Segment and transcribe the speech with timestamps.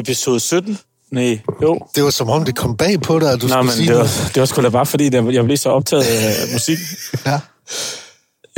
[0.00, 0.78] Episode 17?
[1.10, 1.78] Nej, jo.
[1.94, 3.86] Det var som om, det kom bag på dig, at du Nej, skulle men sige
[3.88, 4.30] det var, noget.
[4.34, 6.78] det var sgu da bare fordi, der- jeg blev så optaget af musik.
[7.26, 7.40] Ja.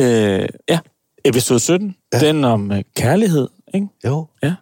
[0.01, 0.79] Øh, ja,
[1.25, 1.95] episode 17.
[2.13, 2.19] Ja.
[2.21, 3.87] Den om øh, kærlighed, ikke?
[4.07, 4.27] Jo.
[4.43, 4.55] Ja.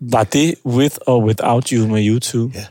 [0.00, 2.52] Var det With or Without You med YouTube?
[2.58, 2.64] Ja,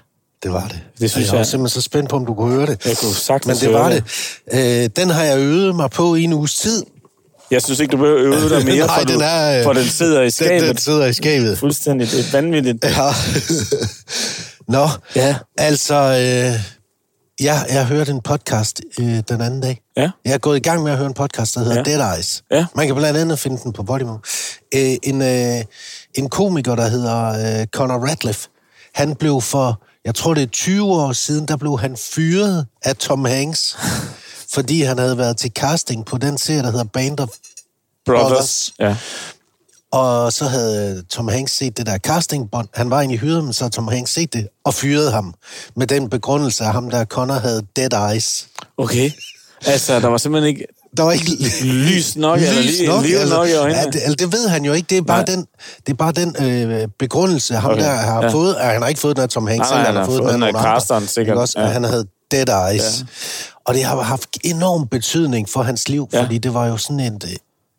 [0.43, 0.79] det var det.
[0.99, 1.31] Det synes Og jeg.
[1.33, 2.85] var jeg- simpelthen så spændt på, om du kunne høre det.
[2.85, 4.03] Jeg kunne sagtens Men det var det.
[4.51, 4.83] det.
[4.83, 6.83] Øh, den har jeg øvet mig på i en uges tid.
[7.51, 9.73] Jeg synes ikke, du behøver øve dig mere, Nej, for, den du, er, øh, for
[9.73, 10.69] den sidder i Den, skabet.
[10.69, 11.57] den sidder i skabet.
[11.57, 12.11] Fuldstændig.
[12.11, 12.83] Det er vanvittigt.
[12.85, 12.89] Ja.
[14.67, 15.35] Nå, Ja.
[15.57, 16.59] altså, øh,
[17.45, 19.81] jeg, jeg hørte en podcast øh, den anden dag.
[19.97, 20.09] Ja.
[20.25, 21.91] Jeg er gået i gang med at høre en podcast, der hedder Ja.
[21.91, 21.97] ja.
[22.03, 22.43] Dead Eyes.
[22.51, 22.65] Ja.
[22.75, 24.17] Man kan blandt andet finde den på Podimo.
[24.75, 25.63] Øh, en, øh,
[26.15, 27.27] en komiker, der hedder
[27.61, 28.47] øh, Conor Radcliffe,
[28.93, 32.95] han blev for, jeg tror det er 20 år siden, der blev han fyret af
[32.95, 33.77] Tom Hanks,
[34.55, 37.29] fordi han havde været til casting på den serie, der hedder Band of
[38.05, 38.29] Brothers.
[38.29, 38.73] Brothers.
[38.79, 38.95] Ja.
[39.91, 42.67] og så havde Tom Hanks set det der castingbånd.
[42.73, 45.33] Han var egentlig hyret, men så havde Tom Hanks set det og fyrede ham.
[45.75, 48.47] Med den begrundelse, at ham der Connor havde dead eyes.
[48.77, 49.11] Okay.
[49.65, 50.65] Altså, der var simpelthen ikke
[50.97, 51.31] Der var ikke
[51.89, 53.79] lys nok, eller li- liv nok i øjnene.
[53.79, 54.87] Ja, det, altså, det ved han jo ikke.
[54.89, 55.35] Det er bare Nej.
[55.35, 55.47] den,
[55.87, 58.29] det er bare den øh, begrundelse, ham Okay, der har ja.
[58.29, 58.55] fået.
[58.59, 60.43] Han har ikke fået den af Tom Hanks, Nej, nej, selv, han har fået den
[60.43, 61.33] af casteren, sikkert.
[61.33, 61.65] Ikke Også, Ja.
[61.65, 62.99] Han havde dead eyes.
[62.99, 63.05] Ja.
[63.65, 66.21] Og det har haft enorm betydning for hans liv, Ja.
[66.23, 67.21] fordi det var jo sådan en...
[67.25, 67.29] øh,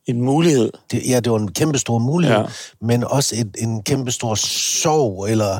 [0.06, 0.70] en mulighed.
[0.90, 2.42] det, ja, det var en kæmpe stor mulighed, Ja.
[2.80, 5.58] men også et, en kæmpe stor sorg eller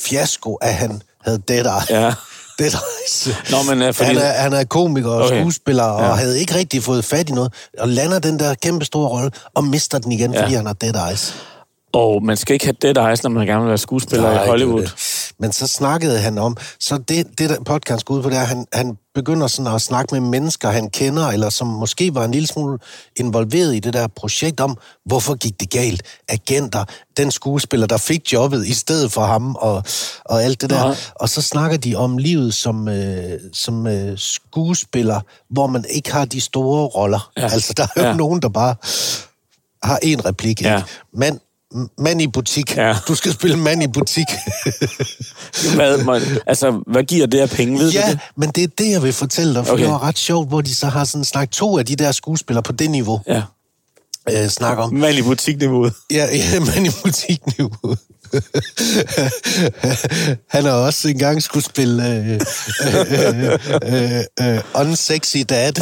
[0.00, 2.00] fiasko, at han havde dead eye.
[2.00, 2.12] Ja.
[2.58, 3.28] Dead eyes.
[3.50, 4.08] Nå, men øh, fordi...
[4.08, 5.40] Han er, han er komiker og Okay.
[5.40, 6.14] skuespiller, og Ja.
[6.14, 9.64] havde ikke rigtig fået fat i noget, og lander den der kæmpe store rolle, og
[9.64, 10.42] mister den igen, Ja.
[10.42, 11.34] fordi han har dead eyes.
[11.92, 14.34] Og man skal ikke have dead eyes, når man gerne vil være skuespiller Nej, i
[14.34, 14.82] det er Hollywood.
[14.82, 14.94] det.
[15.40, 18.42] Men så snakkede han om, så det, det der podcast går ud på, det er,
[18.42, 22.24] at han, han begynder sådan at snakke med mennesker, han kender, eller som måske var
[22.24, 22.78] en lille smule
[23.16, 26.02] involveret i det der projekt om, hvorfor gik det galt?
[26.28, 26.84] Agenter,
[27.16, 29.82] den skuespiller, der fik jobbet i stedet for ham, og,
[30.24, 30.84] og alt det der.
[30.84, 30.96] Nej.
[31.14, 36.24] Og så snakker de om livet som, øh, som øh, skuespiller, hvor man ikke har
[36.24, 37.30] de store roller.
[37.36, 37.42] Ja.
[37.42, 37.48] Ja.
[37.52, 38.08] Altså, der er jo Ja.
[38.08, 38.16] ja.
[38.16, 38.74] nogen, der bare
[39.82, 40.70] har en replik, ikke?
[40.70, 40.82] Ja.
[41.14, 41.40] Mand,
[41.98, 42.76] mand i butik.
[42.76, 42.96] Ja.
[43.08, 44.26] Du skal spille mand i butik.
[45.74, 48.18] Hvad, man, altså, hvad giver det af penge, ved du ja, det?
[48.36, 49.82] men det er det, jeg vil fortælle dig, for Okay.
[49.84, 52.62] det var ret sjovt, hvor de så har sådan snakket to af de der skuespillere
[52.62, 53.42] på det niveau, Ja.
[54.30, 54.94] øh, snakker om.
[54.94, 55.92] Mand i butikniveauet.
[56.10, 57.70] Ja, ja mand i butikniveau.
[60.54, 62.40] Han har også engang skulle spille øh,
[62.86, 64.24] øh, øh,
[64.54, 65.72] øh, unsexy dad.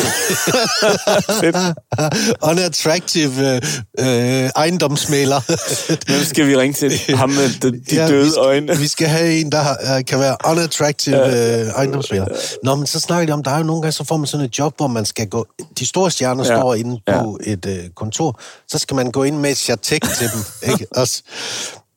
[2.51, 3.63] Unattractive øh,
[3.99, 5.41] øh, ejendomsmælder.
[6.13, 7.17] Hvem skal vi ringe til?
[7.17, 8.77] Ham med de, de Ja, døde vi skal, øjne.
[8.79, 12.27] Vi skal have en, der har, øh, kan være unattractive øh, ejendomsspiller.
[12.65, 14.47] Nå, men så snakker de om, der er jo nogle gange, så får man sådan
[14.47, 15.47] et job, hvor man skal gå...
[15.79, 17.23] De store stjerner Ja, står inde ja.
[17.23, 20.87] på et øh, kontor, så skal man gå ind med et chatek til dem, ikke?
[20.91, 21.23] Og, s-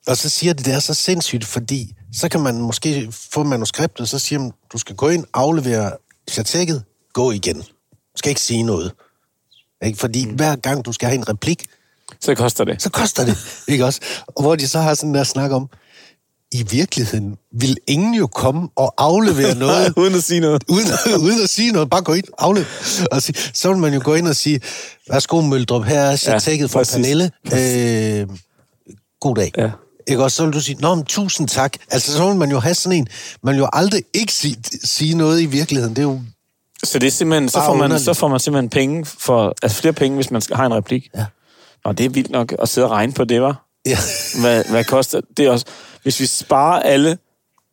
[0.09, 4.09] og så siger de, det er så sindssygt, fordi så kan man måske få manuskriptet,
[4.09, 5.92] så siger man, du skal gå ind, aflevere
[6.31, 6.84] chatekket,
[7.14, 7.56] gå igen.
[7.58, 8.92] Du skal ikke sige noget.
[9.86, 10.00] Ikke?
[10.00, 10.31] Fordi mm.
[10.31, 11.66] hver gang du skal have en replik,
[12.19, 12.81] Så koster det.
[12.81, 13.38] så koster det,
[13.74, 14.00] ikke også?
[14.28, 15.69] Og hvor de så har sådan der snak om,
[16.52, 20.64] i virkeligheden vil ingen jo komme og aflevere noget, Uden at sige noget.
[20.74, 20.88] uden,
[21.19, 22.69] uden at sige noget, bare gå ind, aflevere.
[23.12, 24.62] Og sige, så vil man jo gå ind og sige,
[25.09, 26.96] værsgo Møldrup, her er chatekket Ja, fra præcis.
[26.96, 27.31] Pernille.
[27.53, 28.28] Øh,
[29.19, 29.52] god dag.
[29.58, 29.72] Ja.
[30.09, 30.36] Ikke også?
[30.38, 31.74] Så vil du sige, nå, men tusind tak.
[31.92, 33.08] Altså, så vil man jo have sådan en,
[33.44, 35.96] man vil jo aldrig ikke sige, sige noget i virkeligheden.
[35.96, 36.20] Det er jo,
[36.84, 38.06] Så det er simpelthen, så får, man, underligt.
[38.06, 41.08] så får man simpelthen penge for, altså flere penge, hvis man skal have en replik.
[41.18, 41.25] Ja.
[41.86, 43.66] Nå, det er vildt nok at sidde og regne på det, var.
[43.86, 43.98] ja,
[44.42, 45.66] Hvad, hvad koster det er også?
[46.03, 47.18] Hvis vi sparer alle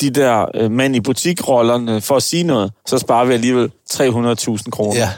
[0.01, 4.71] de der øh, mand i butikrollerne for at sige noget, så sparer vi alligevel 300.000
[4.71, 4.97] kroner.
[5.01, 5.11] ja.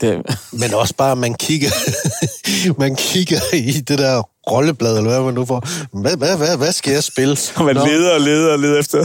[0.00, 1.70] Det, Men også bare, man kigger,
[2.80, 5.68] man kigger i det der rolleblad, eller hvad man nu får.
[6.00, 7.36] Hvad, hvad, hvad, hvad skal jeg spille?
[7.60, 9.04] man Nå, leder og leder og leder efter.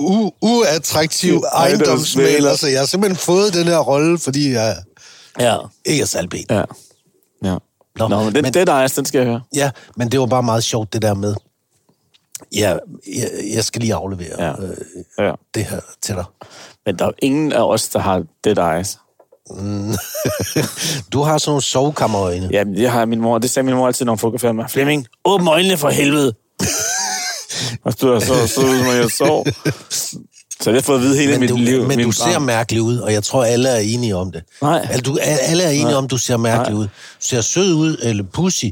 [0.00, 4.76] u- uattraktiv ejendomsmæler, så jeg har simpelthen fået den her rolle, fordi jeg
[5.40, 5.56] Ja.
[5.84, 6.44] ikke er salben.
[6.50, 6.62] Ja.
[7.44, 7.56] ja.
[7.98, 9.40] Nå, Nå, men den, men- det der er, den skal jeg høre.
[9.54, 11.34] Ja, men det var bare meget sjovt, det der med,
[12.56, 12.76] ja,
[13.16, 14.52] jeg, jeg skal lige aflevere Ja.
[14.62, 14.76] øh,
[15.18, 15.32] Ja.
[15.54, 16.24] det her til dig.
[16.86, 18.98] Men der er ingen af os, der har Dead Eyes.
[21.12, 22.48] Du har sådan nogle sovekammerøjne.
[22.52, 23.38] Ja, det har min mor.
[23.38, 24.70] Det sagde min mor altid, når hun fotograferede mig.
[24.70, 26.34] Flemming, åbn øjnene for helvede.
[27.84, 29.46] og stod og så, så ud, som jeg sov.
[30.60, 31.86] Så det har fået at vide hele Men mit du, liv.
[31.88, 32.42] men du ser barn.
[32.46, 34.42] mærkelig ud, og jeg tror, alle er enige om det.
[34.62, 34.80] Nej.
[34.90, 35.94] Altså, du, alle er enige Nej.
[35.94, 36.80] om, du ser mærkelig Nej.
[36.80, 36.84] ud.
[36.86, 36.90] Du
[37.20, 38.64] ser sød ud, eller pussy,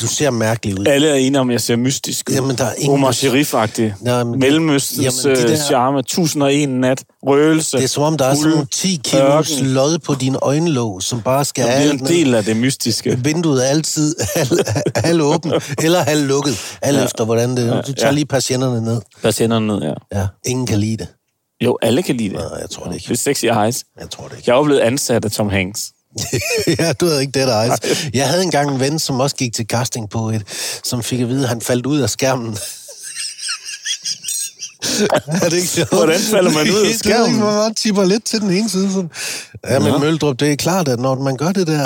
[0.00, 0.86] Du ser mærkelig ud.
[0.86, 2.34] Alle er enige om, at jeg ser mystisk ud.
[2.34, 3.82] Jamen, der er ingen, Omar Sharif-agtig.
[4.04, 5.98] Det- Mellemøstens jamen, øh, der- charme.
[5.98, 7.04] 1001 nat.
[7.22, 7.76] Røgelse.
[7.76, 9.66] Det er som om, der er sådan nogle 10 kilos ørken.
[9.66, 13.18] lod på dine øjenlåg, som bare skal Det er en del af det mystiske.
[13.24, 14.58] Vinduet er altid halv,
[14.96, 15.52] halv åben,
[15.82, 17.04] eller halv lukket, alt ja.
[17.04, 17.82] efter hvordan det er.
[17.82, 18.12] Du tager Ja.
[18.14, 19.00] lige patienterne ned.
[19.22, 20.18] Patienterne ned, ja.
[20.20, 21.06] Ja, ingen kan lide det.
[21.64, 22.36] Jo, alle kan lide det.
[22.38, 23.12] Nej, jeg tror det Det ikke.
[23.12, 23.84] er sexy eyes.
[24.00, 24.50] Jeg tror det ikke.
[24.50, 25.90] Jeg er blevet ansat af Tom Hanks.
[26.78, 27.96] ja, du havde ikke det der, altså.
[28.14, 30.42] Jeg havde engang en ven, som også gik til casting på et,
[30.84, 32.52] som fik at vide, at han faldt ud af skærmen.
[35.42, 35.92] er det ikke sjovt?
[35.92, 37.32] Hvordan falder man ud af skærmen?
[37.32, 38.92] man bare tipper lidt til den ene side.
[38.92, 39.10] Sådan.
[39.68, 39.98] Ja, men Nå.
[39.98, 41.84] Møldrup, det er klart, at når man gør det der,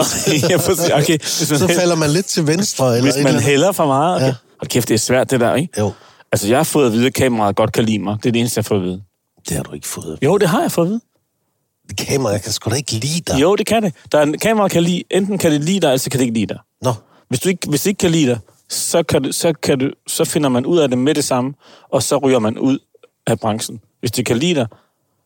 [0.94, 1.18] okay.
[1.22, 2.96] Så falder man lidt til venstre.
[2.96, 4.16] Eller hvis man hælder for meget.
[4.16, 4.26] Okay.
[4.26, 4.66] Ja.
[4.68, 5.80] Kæft, det er svært, det der, ikke?
[5.80, 5.92] Jo,
[6.32, 8.16] Altså, jeg har fået at vide, at kameraet godt kan lide mig.
[8.22, 9.00] Det er det eneste, jeg har fået at vide.
[9.48, 10.18] det har du ikke fået.
[10.22, 11.00] Jo, det har jeg fået at vide.
[11.98, 13.40] Kamera kan sgu da ikke lide dig.
[13.40, 13.94] Jo, det kan det.
[14.12, 16.24] Der er en, kameraet kan lide, enten kan det lide dig, eller så kan det
[16.26, 16.58] ikke lide dig.
[16.82, 16.92] Nå,
[17.28, 18.38] Hvis du ikke, hvis det ikke kan lide dig,
[18.68, 21.54] så, kan du, så, kan du, så finder man ud af det med det samme,
[21.90, 22.78] og så ryger man ud
[23.26, 23.80] af branchen.
[24.00, 24.66] Hvis det kan lide dig,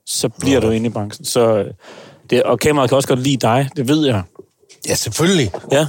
[0.06, 1.24] så bliver du inde i branchen.
[1.24, 1.70] Så, øh,
[2.30, 4.22] det, og kameraet kan også godt lide dig, det ved jeg.
[4.88, 5.50] ja, selvfølgelig.
[5.72, 5.86] Ja,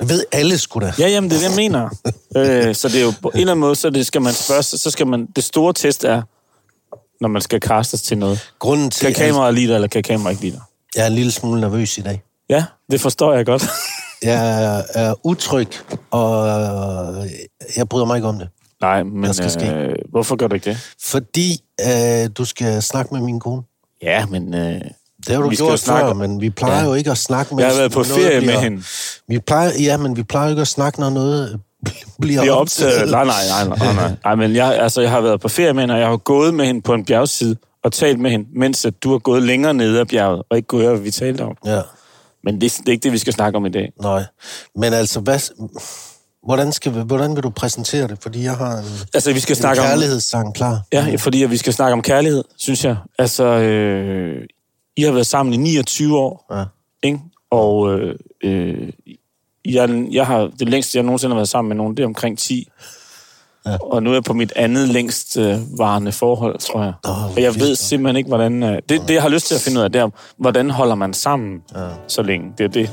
[0.00, 0.92] Det ved alle sgu da.
[0.98, 1.88] ja jamen, det er det, jeg mener.
[2.68, 4.78] øh, så det er jo på en eller anden måde, så det skal man først,
[4.78, 6.22] så skal man, det store test er,
[7.20, 8.52] når man skal castes til noget.
[8.58, 10.62] Grunden til, Kan kameraet lide dig, eller kan kameraet ikke lide dig?
[10.96, 12.22] jeg er en lille smule nervøs i dag.
[12.50, 13.68] Ja, det forstår jeg godt.
[14.22, 15.68] Jeg er, utryg,
[16.10, 16.46] og
[17.76, 18.48] jeg bryder mig ikke om det.
[18.80, 19.66] Nej, men skal ske.
[19.74, 20.78] øh, hvorfor gør du ikke det?
[21.04, 23.62] Fordi øh, du skal snakke med min kone.
[24.02, 24.54] Ja, men...
[24.54, 24.80] Øh,
[25.26, 26.84] Det har du Vi gjort snakke- før, men vi plejer Ja.
[26.84, 27.64] jo ikke at snakke med...
[27.64, 28.82] jeg har været på ferie med bliver- hende.
[29.28, 31.60] Vi plejer, ja, men vi plejer jo ikke at snakke, når noget
[32.20, 33.10] bliver, bliver optaget.
[33.10, 33.34] Nej, nej,
[33.66, 34.12] nej, nej, nej.
[34.24, 36.54] nej men jeg, altså, jeg har været på ferie med hende, og jeg har gået
[36.54, 39.74] med hende på en bjergside og talt med hende, mens at du har gået længere
[39.74, 41.56] ned ad bjerget, og ikke gået hvad vi talte om.
[41.66, 41.80] Ja,
[42.44, 43.92] Men det, det er ikke det, vi skal snakke om i dag.
[44.02, 44.24] nej.
[44.76, 45.38] Men altså, hvad,
[46.44, 48.18] hvordan, skal hvordan vil du præsentere det?
[48.22, 49.86] Fordi jeg har en, Altså, vi skal en snakke om...
[49.88, 50.80] kærlighedssang klar.
[50.92, 52.96] Ja, fordi at vi skal snakke om kærlighed, synes jeg.
[53.18, 54.42] Altså, øh,
[54.96, 56.64] I har været sammen i 29 år, Ja.
[57.02, 57.18] ikke?
[57.50, 58.14] Og øh,
[58.44, 58.88] øh,
[59.74, 62.38] jeg, jeg har, det længste, jeg nogensinde har været sammen med nogen, det er omkring
[62.38, 62.68] 10.
[63.66, 63.76] Ja.
[63.82, 66.92] Og nu er jeg på mit andet længst øh, varende forhold, tror jeg.
[67.02, 68.62] Hvor og jeg ved simpelthen ikke, hvordan...
[68.62, 70.94] Øh, det, det, jeg har lyst til at finde ud af, det er, hvordan holder
[70.94, 71.88] man sammen Ja.
[72.08, 72.52] så længe.
[72.58, 72.90] Det er det.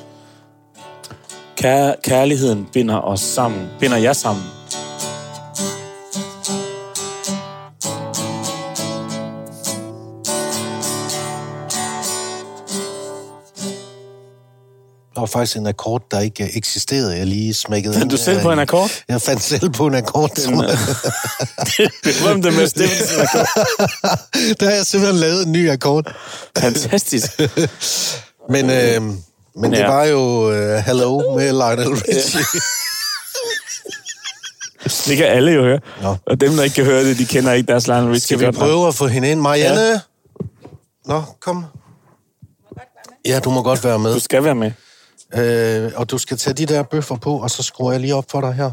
[1.58, 3.68] Kær, kærligheden binder os sammen.
[3.80, 4.44] Binder jer sammen.
[15.16, 17.18] Var faktisk en akkord, der ikke øh, eksisterede.
[17.18, 18.90] Jeg lige smækkede Fandt du selv her på en akkord?
[19.08, 20.30] Jeg fandt selv på en akkord.
[20.36, 20.56] Den,
[22.28, 23.28] Hvem det med stiftelsen af
[24.60, 26.16] der har jeg simpelthen lavet en ny akkord.
[26.58, 27.42] Fantastisk.
[28.50, 29.02] Men, øh,
[29.58, 29.88] men det Ja.
[29.88, 32.42] var jo uh, Hello med Lionel Richie.
[35.08, 35.80] Det kan alle jo høre.
[36.02, 36.16] Nå.
[36.28, 38.46] Og dem, der ikke kan høre det, de kender ikke deres Lionel Richie Skal vi
[38.46, 38.56] nok.
[38.56, 39.42] prøve at få hende ind?
[39.42, 39.82] Marianne?
[39.82, 40.00] Ja.
[41.06, 41.66] Nå, kom.
[43.26, 44.14] Ja, du må godt være med.
[44.14, 44.72] Du skal være med.
[45.38, 48.26] Øh, og du skal tage de der bøffer på, og så skruer jeg lige op
[48.32, 48.72] for dig her.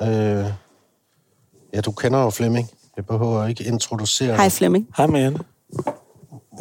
[0.00, 0.50] Øh,
[1.74, 2.70] ja, du kender jo Flemming.
[2.96, 4.48] Jeg behøver ikke introducere Hej.
[4.48, 4.86] Flemming.
[4.96, 5.38] Hej, Marianne.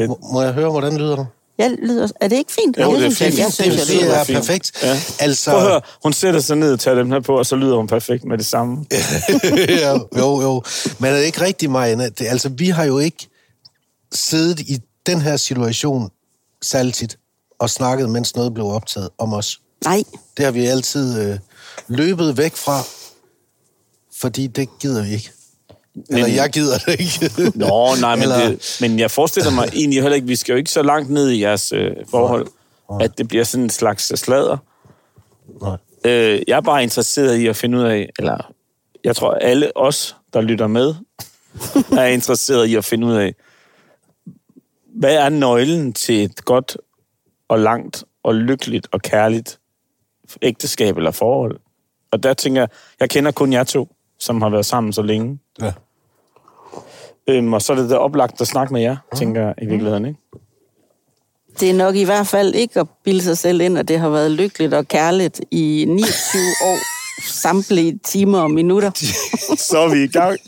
[0.07, 1.25] Må, må jeg høre, hvordan lyder du?
[1.57, 2.07] Jeg lyder...
[2.21, 2.77] Er det ikke fint?
[2.77, 3.37] Jo, det er synes jeg- fint.
[3.39, 4.37] Jeg Det, synes, jeg det lyder er fint.
[4.37, 4.83] perfekt.
[4.83, 4.95] Ja.
[5.19, 7.55] Altså, Prøv at høre, hun sætter sig ned og tager dem her på, og så
[7.55, 8.85] lyder hun perfekt med det samme.
[9.83, 10.63] ja, jo, jo.
[10.99, 12.09] Men er det ikke rigtigt, Marianne?
[12.09, 13.27] Det, altså, vi har jo ikke
[14.13, 16.09] siddet i den her situation
[16.61, 17.17] særlig tit
[17.59, 19.61] og snakket, mens noget blev optaget om os.
[19.85, 20.03] Nej,
[20.37, 21.37] Det har vi altid øh,
[21.87, 22.81] løbet væk fra,
[24.21, 25.31] fordi det gider vi ikke.
[26.09, 27.31] Eller Men- jeg gider det ikke.
[27.59, 30.57] Nå, nej, men, Eller- det, men jeg forestiller mig egentlig heller ikke, vi skal jo
[30.57, 32.47] ikke så langt ned i jeres øh, forhold,
[33.01, 34.57] at det bliver sådan en slags øh, sladder.
[35.61, 35.77] Nej.
[36.05, 38.51] Øh, jeg er bare interesseret i at finde ud af, eller
[39.03, 40.95] jeg tror, alle os, der lytter med,
[42.01, 43.33] er interesseret i at finde ud af,
[44.99, 46.77] hvad er nøglen til et godt
[47.47, 49.59] og langt og lykkeligt og kærligt
[50.41, 51.59] ægteskab eller forhold?
[52.11, 55.39] Og der tænker jeg, jeg kender kun jer to, som har været sammen så længe.
[55.61, 55.73] Ja.
[57.27, 60.05] Øhm, og så er det da oplagt at snakke med jer, tænker jeg i virkeligheden,
[60.05, 60.19] ikke?
[61.59, 64.09] det er nok i hvert fald ikke at bilde sig selv ind, at det har
[64.09, 66.77] været lykkeligt og kærligt i 29 år,
[67.43, 68.91] samtlige timer og minutter.
[69.57, 70.39] Så er vi i gang.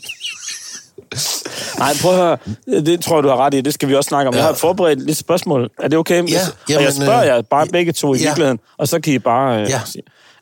[1.80, 2.36] Nej, prøv at høre.
[2.80, 3.60] Det tror jeg, du har ret i.
[3.60, 4.34] Det skal vi også snakke om.
[4.34, 5.70] Jeg har forberedt lidt spørgsmål.
[5.78, 6.22] Er det okay?
[6.22, 8.24] Hvis- Ja, og jamen, jeg spørger øh, jer bare begge to i ja.
[8.24, 9.60] virkeligheden, og så kan I bare...
[9.62, 9.80] Øh, Ja.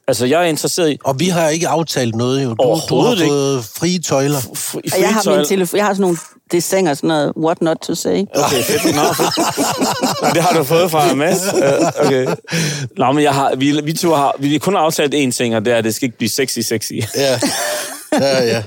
[0.08, 0.98] Altså, jeg er interesseret i...
[1.04, 2.48] Og vi har ikke aftalt noget, jo.
[2.48, 2.54] Du,
[2.88, 4.38] du har fået frie tøjler.
[4.38, 6.16] f- i Og jeg har, min telefon, jeg har sådan nogle
[6.52, 8.24] det synger sådan noget, what not to say.
[8.34, 8.94] Okay, fedt.
[8.96, 9.38] Nå, fedt.
[10.22, 11.40] Nå, det har du fået fra Mads.
[11.56, 12.26] Øh, Okay.
[12.96, 15.64] Nå, men jeg har, vi, vi to har, vi har kun aftalt én ting, og
[15.64, 16.92] det er, at det skal ikke blive sexy, sexy.
[17.16, 17.38] Ja,
[18.12, 18.62] ja, ja.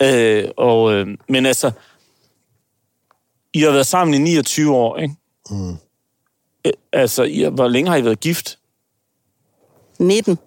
[0.02, 1.70] Øh, og, øh, men altså,
[3.54, 5.14] I har været sammen i 29 år, ikke?
[5.50, 5.76] Mm.
[6.66, 8.58] Øh, altså, I, har- hvor længe har I været gift?
[9.98, 10.38] 19.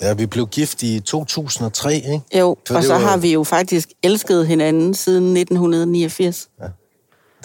[0.00, 2.20] Ja, vi blev gift i 2003, ikke?
[2.38, 6.48] Jo, For og så var- har vi jo faktisk elsket hinanden siden 1989.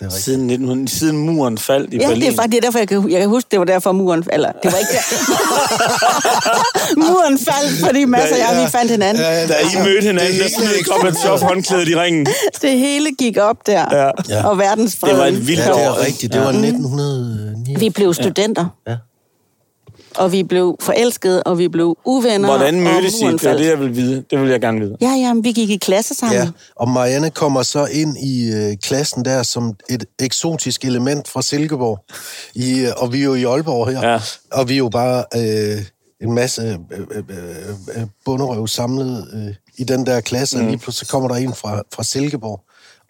[0.01, 0.23] Det er rigtigt.
[0.25, 2.21] Siden, 1900, siden muren faldt i Ja, Berlin.
[2.21, 4.23] det er faktisk det er derfor, jeg kan, jeg kan huske, det var derfor muren...
[4.33, 5.03] Eller, det var ikke der.
[7.03, 9.23] muren faldt, fordi Mads og jeg, vi fandt hinanden.
[9.23, 12.27] Ja, ja, Da I mødte hinanden, der smed Gorbachev håndklædet i ringen.
[12.61, 13.85] Det hele gik op der.
[13.91, 14.09] Ja.
[14.35, 14.47] Ja.
[14.47, 15.15] Og verdensfreden.
[15.15, 16.05] Det var et vildt Ja, det er ikke?
[16.07, 16.33] rigtigt.
[16.33, 17.75] Det var 1909.
[17.79, 18.65] Vi blev studenter.
[18.87, 18.95] Ja.
[20.17, 22.47] Og vi blev forelskede, og vi blev uvenner.
[22.47, 23.25] Hvordan mødtes I?
[23.25, 24.23] Det er det, jeg vil vide.
[24.31, 24.97] Det vil jeg gerne vide.
[25.01, 26.37] Ja, ja, vi gik i klasse sammen.
[26.37, 31.41] Ja, og Marianne kommer så ind i øh, klassen der som et eksotisk element fra
[31.41, 32.05] Silkeborg.
[32.55, 34.11] I, øh, og vi er jo i Aalborg her.
[34.11, 34.19] Ja.
[34.51, 35.83] Og vi er jo bare øh,
[36.21, 37.23] en masse øh, øh,
[37.95, 40.57] øh, bunderøv samlet øh, i den der klasse.
[40.57, 40.63] Mm.
[40.63, 42.61] Og lige pludselig kommer der en fra, fra Silkeborg.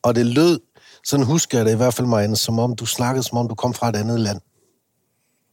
[0.04, 0.60] Og det lød,
[1.06, 3.56] sådan husker jeg det i hvert fald, Marianne, som om du snakkede, som om du
[3.56, 4.40] kom fra et andet land.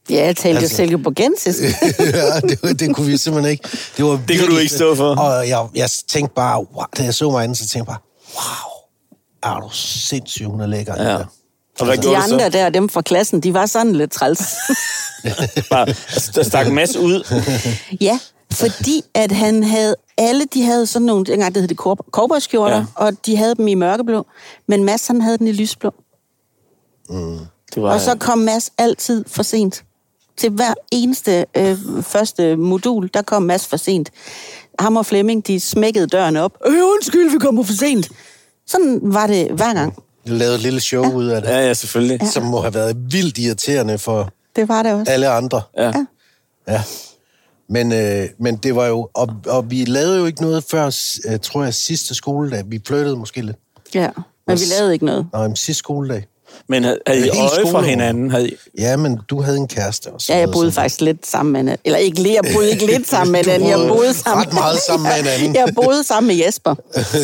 [0.09, 0.75] Ja, jeg talte Altså- altså...
[0.75, 1.59] silkeborgensisk.
[1.99, 3.67] ja, det, det kunne vi simpelthen ikke.
[3.97, 5.15] Det, var kan du virkelig ikke stå for.
[5.15, 7.97] Og jeg, jeg tænkte bare, wow, da jeg så mig anden, så tænkte jeg bare,
[8.35, 11.03] wow, er du sindssyg, hun er lækker.
[11.09, 11.17] Ja.
[11.79, 12.33] Og hvad De gjorde du så?
[12.33, 14.39] andre der, dem fra klassen, de var sådan lidt træls.
[15.71, 17.41] Bare, altså, der stak Mads ud.
[18.07, 18.19] ja,
[18.51, 21.77] fordi at han havde, alle de havde sådan nogle, dengang det hed det
[22.11, 22.85] cowboyskjorter, Ja.
[22.95, 24.25] og de havde dem i mørkeblå,
[24.67, 25.93] men Mads han havde den i lysblå.
[27.75, 29.83] Det var, Og så kom Mads altid for sent.
[30.39, 34.11] Til hver eneste øh, første modul, der kom Mads for sent.
[34.79, 36.51] Ham og Flemming, de smækkede døren op.
[36.67, 38.09] Øh, undskyld, vi kommer for sent.
[38.67, 40.03] Sådan var det hver gang.
[40.25, 42.19] Jeg lavede et lille show ud af det, Ja, ja, selvfølgelig.
[42.31, 45.11] som må have været vildt irriterende for Det var det også.
[45.11, 45.61] alle andre.
[45.77, 45.91] Ja.
[46.67, 46.83] Ja.
[47.69, 50.85] Men, øh, men det var jo, og, og vi lavede jo ikke noget før,
[51.31, 52.63] øh, tror jeg, sidste skoledag.
[52.67, 53.57] Vi flyttede måske lidt.
[53.93, 54.09] Ja,
[54.47, 55.27] men vi lavede ikke noget.
[55.33, 56.25] Nej, men sidste skoledag.
[56.67, 58.31] Men havde, havde I øje for hinanden?
[58.31, 60.33] Havde I, Ja, men du havde en kæreste også.
[60.33, 61.75] Ja, jeg boede faktisk lidt sammen med.
[61.85, 63.67] Eller ikke lidt, jeg boede ikke lidt sammen med hende.
[63.67, 65.55] Jeg boede sammen ret meget sammen med hinanden.
[65.55, 66.75] Jeg boede sammen med Jesper.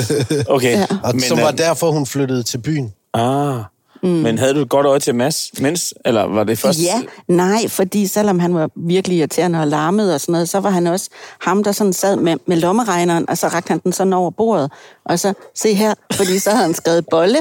[0.56, 0.78] okay.
[0.78, 0.86] Ja.
[1.04, 2.94] Og men, som var øh, derfor, hun flyttede til byen.
[3.14, 3.60] Ah.
[4.04, 4.10] Mm.
[4.10, 6.80] Men havde du et godt øje til Mads, mens, eller var det først?
[6.80, 10.70] Ja, nej, fordi selvom han var virkelig irriterende og larmede og sådan noget, så var
[10.70, 11.10] han også
[11.42, 14.72] ham, der sådan sad med, med lommeregneren, og så rakte han den sådan over bordet.
[15.06, 17.38] Og så, se her, fordi så havde han skrevet bolle.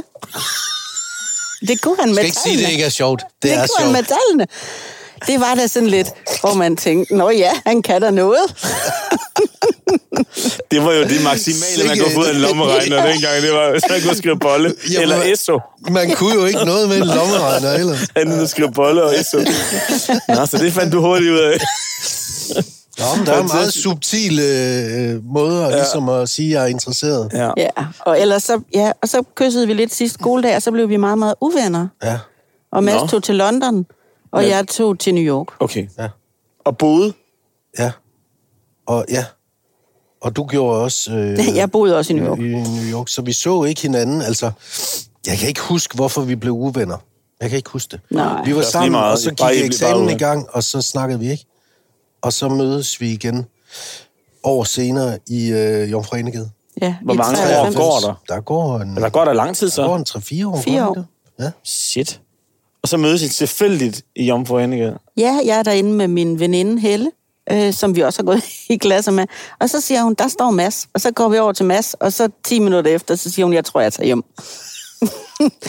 [1.68, 2.72] Det kunne han med Skal ikke sige, det tallene.
[2.72, 3.20] ikke er sjovt.
[3.20, 3.92] Det, Det er kunne han sjovt.
[3.92, 4.46] med tallene.
[5.26, 6.08] Det var da sådan lidt,
[6.40, 8.40] hvor man tænkte, nå ja, han kan da noget.
[10.70, 13.12] Det var jo det maksimale, man kunne få ud af en lommeregner Ja.
[13.12, 13.42] dengang.
[13.42, 14.74] Det var, hvis man kunne skrive bolle.
[14.90, 15.60] Jamen, eller man- ESO.
[15.90, 17.98] Man kunne jo ikke noget med en lommeregner ellers.
[18.16, 19.38] Han kunne skrive bolle og ESO.
[20.36, 21.58] Nå, så det fandt du hurtigt ud af.
[22.98, 25.76] Nå, men der er meget subtile øh, måder ja.
[25.76, 27.30] ligesom at sige, at jeg er interesseret.
[27.32, 27.50] Ja.
[27.56, 27.68] Ja,
[28.00, 30.96] og ellers så, ja, og så kyssede vi lidt sidste skoledag, og så blev vi
[30.96, 31.88] meget, meget uvenner.
[32.02, 32.18] Ja.
[32.72, 33.06] Og Mads Nå.
[33.06, 33.86] tog til London,
[34.32, 34.56] og Ja.
[34.56, 35.46] jeg tog til New York.
[35.60, 35.86] Okay.
[35.98, 36.08] Ja.
[36.64, 37.12] Og boede?
[37.78, 37.90] Ja.
[38.86, 39.24] Og ja.
[40.22, 41.12] Og du gjorde også...
[41.12, 42.38] Øh, Jeg boede også i New York.
[42.38, 44.22] I New York, så vi så ikke hinanden.
[44.22, 44.50] Altså,
[45.26, 46.96] jeg kan ikke huske, hvorfor vi blev uvenner.
[47.40, 48.00] Jeg kan ikke huske det.
[48.10, 48.44] Nej.
[48.44, 49.12] Vi var sammen, meget.
[49.12, 51.44] og så gik eksamen i gang, og så snakkede vi ikke.
[52.24, 53.46] Og så mødes vi igen
[54.44, 56.50] år senere i øh, Jomfru Enegade.
[56.82, 57.76] Ja, Hvor mange 93.
[57.76, 58.34] år går der?
[58.34, 60.16] Der går en, Eller går der lang tid der går så?
[60.16, 60.60] en 3-4 år.
[60.60, 61.04] Fire går år.
[61.40, 61.50] Ja.
[61.64, 62.20] Shit.
[62.82, 64.98] Og så mødes I tilfældigt i Jomfru Enegade.
[65.16, 67.10] Ja, jeg er derinde med min veninde Helle,
[67.52, 69.26] øh, som vi også har gået i klasse med.
[69.60, 70.86] Og så siger hun, der står Mads.
[70.94, 73.54] Og så går vi over til Mads, og så 10 minutter efter, så siger hun,
[73.54, 74.24] jeg tror, jeg tager hjem.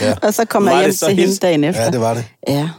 [0.01, 0.15] Ja.
[0.23, 1.83] og så kommer jeg hjem så til hende dagen efter.
[1.83, 2.25] ja, det var det.
[2.47, 2.69] Ja.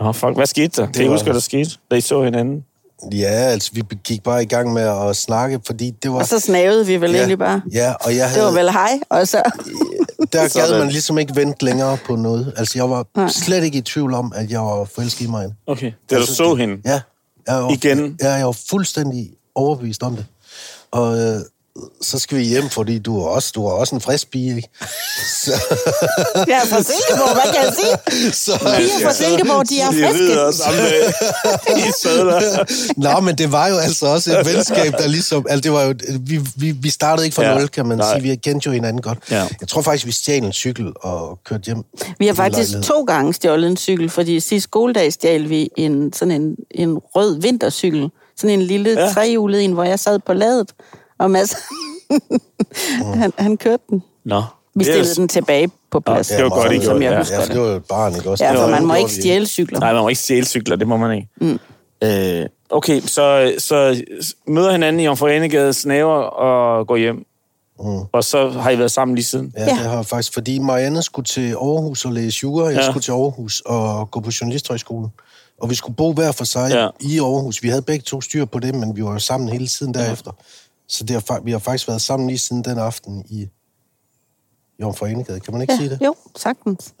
[0.00, 0.34] Nå, fuck.
[0.36, 0.92] Hvad skete der?
[0.92, 2.64] Kan I huske, hvad der skete, da I så hinanden?
[3.12, 6.18] Ja, altså, vi gik bare i gang med at snakke, fordi det var...
[6.18, 7.62] Og så snavede vi vel ja, egentlig bare.
[7.72, 8.44] Ja, og jeg Det havde...
[8.46, 9.42] var vel hej, og så...
[10.32, 10.68] Der Sådan.
[10.70, 12.52] gad man ligesom ikke vente længere på noget.
[12.56, 15.54] Altså, jeg var slet ikke i tvivl om, at jeg var forelsket i mig.
[15.66, 15.92] Okay.
[16.10, 16.76] Da du Altså, så hende?
[16.84, 17.00] Ja.
[17.46, 18.16] Jeg var, Igen?
[18.22, 20.26] Ja, jeg var fuldstændig overbevist om det.
[20.90, 21.40] Og øh,
[22.02, 24.68] så skal vi hjem, fordi du er også, du er også en frisk pige, ikke?
[25.44, 25.52] Så,
[26.34, 28.32] Jeg er fra Silkeborg, hvad kan jeg sige?
[28.32, 30.62] så, Piger fra Silkeborg, de er De rider friske.
[30.62, 32.64] samme dag i sædler.
[33.14, 35.46] Nå, men det var jo altså også et venskab, der ligesom...
[35.48, 38.12] Altså, det var jo, vi, vi, vi startede ikke fra Ja, nul, kan man nej.
[38.18, 38.22] sige.
[38.30, 39.18] Vi kendte jo hinanden godt.
[39.30, 39.46] Ja.
[39.60, 41.82] Jeg tror faktisk, vi stjal en cykel og kørte hjem.
[42.18, 42.82] Vi har faktisk lejlighed.
[42.82, 47.40] to gange stjålet en cykel, fordi sidste skoledag stjal vi en, sådan en, en rød
[47.40, 48.10] vintercykel.
[48.36, 49.12] Sådan en lille ja.
[49.12, 50.70] trehjulet en, hvor jeg sad på ladet,
[51.20, 51.56] og Mads,
[53.14, 54.02] han, han kørte den.
[54.24, 54.42] Nå.
[54.74, 55.16] Vi stillede Yes.
[55.16, 57.18] den tilbage på plads, Ja, det var godt, I som jeg ja.
[57.18, 57.50] husker Ja, det.
[57.52, 58.44] det var jo et barn, ikke også?
[58.44, 59.80] Ja, for man må ikke stjæle cykler.
[59.80, 61.28] Nej, man må ikke stjæle cykler, det må man ikke.
[61.40, 61.58] Mm.
[62.04, 64.02] Øh, okay, så, så
[64.46, 67.16] møder hinanden i Jomfru Anegade, snaver og går hjem.
[67.80, 68.00] Mm.
[68.12, 69.52] Og så har I været sammen lige siden?
[69.56, 69.68] Ja, Ja.
[69.68, 72.90] det har jeg faktisk, fordi Marianne skulle til Aarhus og læse jura, jeg Ja.
[72.90, 75.08] skulle til Aarhus og gå på journalisthøjskolen.
[75.60, 76.82] Og vi skulle bo hver for sig Ja.
[76.82, 76.88] ja.
[77.00, 77.62] i Aarhus.
[77.62, 80.30] Vi havde begge to styr på det, men vi var jo sammen hele tiden derefter.
[80.90, 83.48] Så det har, vi har faktisk været sammen lige siden den aften i
[84.80, 85.06] Jomfru.
[85.06, 86.00] Kan man ikke Ja, sige det?
[86.04, 86.94] jo, sagtens.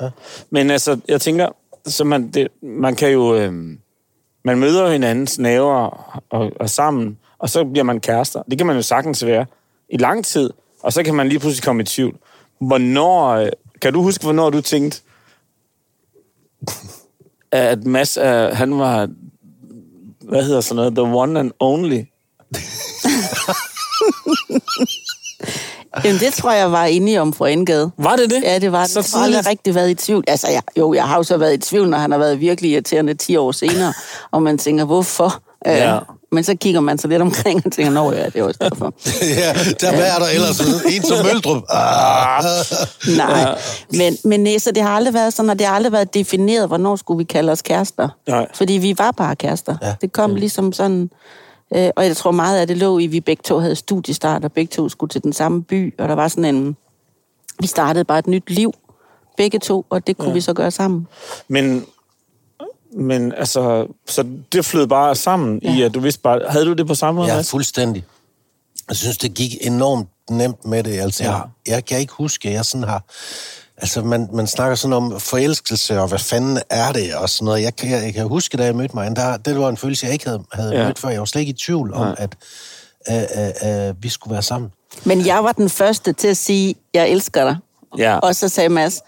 [0.50, 1.48] Men altså, jeg tænker,
[1.86, 3.34] så man, det, man kan jo...
[3.36, 3.52] Øh,
[4.44, 5.74] man møder hinandens naver
[6.30, 8.42] og, og sammen, og så bliver man kærester.
[8.50, 9.46] Det kan man jo sagtens være
[9.88, 10.50] i lang tid,
[10.82, 12.18] og så kan man lige pludselig komme i tvivl.
[12.60, 13.28] Hvornår...
[13.28, 13.48] øh,
[13.82, 15.00] Kan du huske, hvornår du tænkte,
[17.52, 19.08] at Mads, øh, han var...
[20.20, 20.92] Hvad hedder sådan noget?
[20.94, 22.02] The one and only.
[26.04, 27.90] Jamen, det tror jeg var i om for Engade.
[27.98, 28.42] Var det det?
[28.42, 28.90] Ja, det var det.
[28.90, 30.24] Så jeg har aldrig rigtig været i tvivl.
[30.28, 32.70] Altså, jeg, jo, jeg har jo så været i tvivl, når han har været virkelig
[32.70, 33.92] irriterende 10 år senere,
[34.32, 35.42] og man tænker, hvorfor?
[35.66, 35.94] Ja.
[35.94, 36.00] Øh,
[36.32, 38.94] men så kigger man så lidt omkring og tænker, nå ja, det er også derfor.
[39.40, 40.60] ja, der er der ellers?
[40.86, 41.62] En som Møldrup.
[41.68, 42.44] Ah.
[43.16, 43.58] Nej,
[43.92, 46.68] men, men nej, så det har aldrig været sådan, og det har aldrig været defineret,
[46.68, 48.08] hvornår skulle vi kalde os kærester.
[48.28, 48.46] Nej.
[48.54, 49.76] Fordi vi var bare kærester.
[49.82, 49.94] Ja.
[50.00, 51.10] Det kom ligesom sådan...
[51.76, 54.44] Øh, og jeg tror meget af det lå i, at vi begge to havde studiestart,
[54.44, 56.76] og begge to skulle til den samme by, og der var sådan en...
[57.60, 58.72] Vi startede bare et nyt liv,
[59.36, 60.34] begge to, og det kunne ja.
[60.34, 61.08] vi så gøre sammen.
[61.48, 61.86] Men,
[62.92, 65.76] men altså, så det flød bare sammen ja.
[65.76, 66.40] i, at du vidste bare...
[66.48, 68.04] Havde du det på samme måde, Ja, fuldstændig.
[68.88, 71.00] Jeg synes, det gik enormt nemt med det.
[71.00, 71.30] Altså, ja.
[71.30, 73.04] jeg, jeg kan ikke huske, at jeg sådan har...
[73.82, 77.62] Altså, man, man snakker sådan om forelskelse, og hvad fanden er det, og sådan noget.
[77.62, 80.12] Jeg kan, jeg kan huske, da jeg mødte mig, der, det var en følelse, jeg
[80.12, 80.78] ikke havde, havde Ja.
[80.80, 80.86] ja.
[80.86, 81.08] mødt før.
[81.08, 82.14] Jeg var slet ikke i tvivl om, Nej.
[82.18, 82.36] at,
[83.06, 84.70] at, at, at vi skulle være sammen.
[85.04, 87.56] Men jeg var den første til at sige, jeg elsker dig.
[87.98, 88.16] Ja.
[88.18, 89.00] Og så sagde Mads,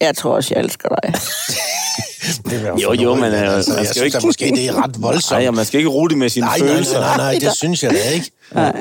[0.00, 1.14] jeg tror også, jeg elsker dig.
[2.50, 4.82] Det Jo, jo, men, øh, altså, man jeg skal synes ikke- da måske, det er
[4.84, 5.30] ret voldsomt.
[5.36, 7.00] Nej, ja, man skal ikke rute med sine Nej, nej, følelser.
[7.00, 8.30] nej, nej, det synes jeg da ikke.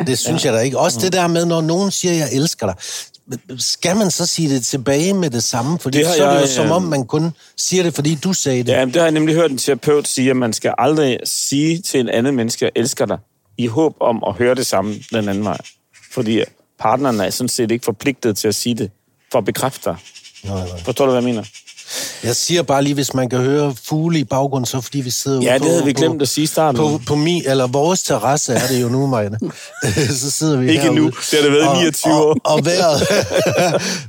[0.07, 0.79] Det synes jeg da ikke.
[0.79, 2.75] Også det der med, når nogen siger, jeg elsker dig.
[3.57, 5.79] Skal man så sige det tilbage med det samme?
[5.79, 8.15] Fordi Det så er det jo jeg, som øh, om, man kun siger det, fordi
[8.15, 8.71] du sagde det.
[8.71, 11.81] Ja, men det har jeg nemlig hørt en terapeut sige, at man skal aldrig sige
[11.81, 13.17] til en anden menneske, jeg elsker dig,
[13.57, 15.57] i håb om at høre det samme den anden vej.
[16.11, 16.43] Fordi
[16.79, 18.91] partneren er sådan set ikke forpligtet til at sige det,
[19.31, 19.97] for at bekræfte dig.
[20.43, 20.83] Nej, nej.
[20.83, 21.43] Forstår du, hvad jeg mener?
[22.23, 25.41] Jeg siger bare lige, hvis man kan høre fugle i baggrunden, så fordi vi sidder
[25.41, 26.77] Ja, ude det havde vi på, glemt at sige starten.
[26.81, 29.39] På, på mi, eller vores terrasse er det jo nu, Marianne.
[30.21, 30.99] så sidder vi Ikke herude.
[30.99, 31.05] nu.
[31.05, 32.37] Det har det været i 29 år.
[32.43, 33.01] Og, og, vejret,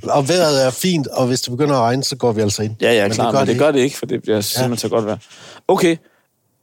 [0.17, 2.75] og vejret er fint, og hvis det begynder at regne, så går vi altså ind.
[2.81, 3.65] Ja, ja, klar, men det, ikke.
[3.65, 5.17] gør det ikke, for det bliver simpelthen så godt vejr.
[5.69, 5.97] Okay,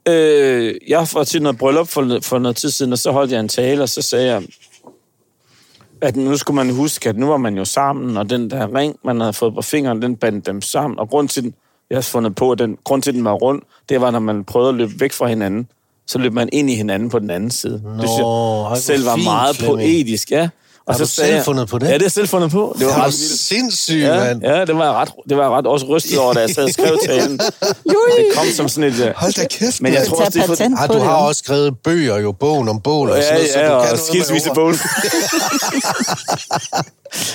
[0.08, 3.40] øh, jeg var til noget bryllup for, for noget tid siden, og så holdt jeg
[3.40, 4.42] en tale, og så sagde jeg,
[6.00, 8.96] at nu skulle man huske, at nu var man jo sammen, og den der ring,
[9.04, 11.54] man havde fået på fingeren, den bandt dem sammen, og grund til den,
[11.90, 14.44] jeg har fundet på, at den, grund til, den var rund, det var, når man
[14.44, 15.68] prøvede at løbe væk fra hinanden,
[16.06, 17.82] så løb man ind i hinanden på den anden side.
[17.84, 18.26] Nå, det synes
[18.70, 20.48] jeg selv var fint, meget poetisk, ja.
[20.88, 21.86] Og Har du sagde selv jeg- fundet på det?
[21.88, 22.76] Ja, det jeg selv fundet på.
[22.78, 24.42] Det var Det var ret sindssygt, Ja, mand.
[24.42, 26.64] ja det var jeg ret, det var jeg ret også rystet over, da jeg sad
[26.64, 27.38] og skrev talen.
[27.38, 29.00] Det kom som sådan et...
[29.00, 30.82] øh, Hold da kæft, Men jeg tror også, det er for...
[30.82, 33.60] Ah, du har også skrevet bøger, jo bogen om bål og Ja, sådan noget, så
[33.60, 34.76] ja, du og kan noget med skilsmissebogen.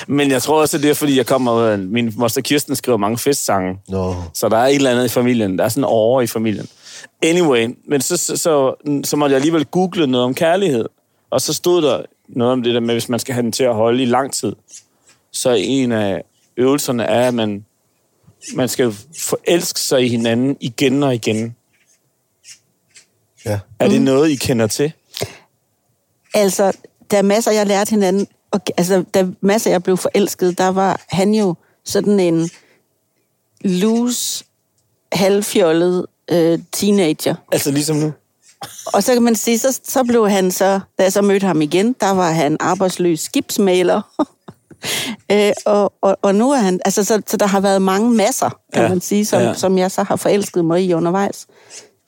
[0.08, 1.76] Men jeg tror også, det er, fordi jeg kommer...
[1.76, 3.78] Min moster Kirsten skriver mange festsange.
[3.88, 4.14] Nå.
[4.34, 5.58] Så der er et eller andet i familien.
[5.58, 6.68] Der er sådan over i familien.
[7.22, 10.84] Anyway, men så, så, så, så måtte jeg alligevel google noget om kærlighed.
[11.30, 13.64] Og så stod der noget om det der med, hvis man skal have den til
[13.64, 14.52] at holde i lang tid.
[15.30, 16.22] Så en af
[16.56, 17.64] øvelserne er, at man,
[18.54, 21.56] man skal forelske sig i hinanden igen og igen.
[23.44, 23.60] Ja.
[23.78, 24.92] Er det noget, I kender til?
[26.34, 26.72] Altså,
[27.10, 28.26] der er masser, jeg lærte hinanden.
[28.50, 30.58] Og, altså, der er masser, jeg blev forelsket.
[30.58, 32.50] Der var han jo sådan en
[33.60, 34.44] loose,
[35.12, 37.34] halvfjollet øh, teenager.
[37.52, 38.12] Altså ligesom nu?
[38.86, 41.62] Og så kan man sige, så, så blev han så, da jeg så mødte ham
[41.62, 44.00] igen, der var han arbejdsløs skibsmaler.
[45.32, 48.58] øh, og, og, og nu er han, altså så, så der har været mange masser,
[48.72, 49.54] kan Ja, man sige, som, ja.
[49.54, 51.46] som jeg så har forelsket mig i undervejs.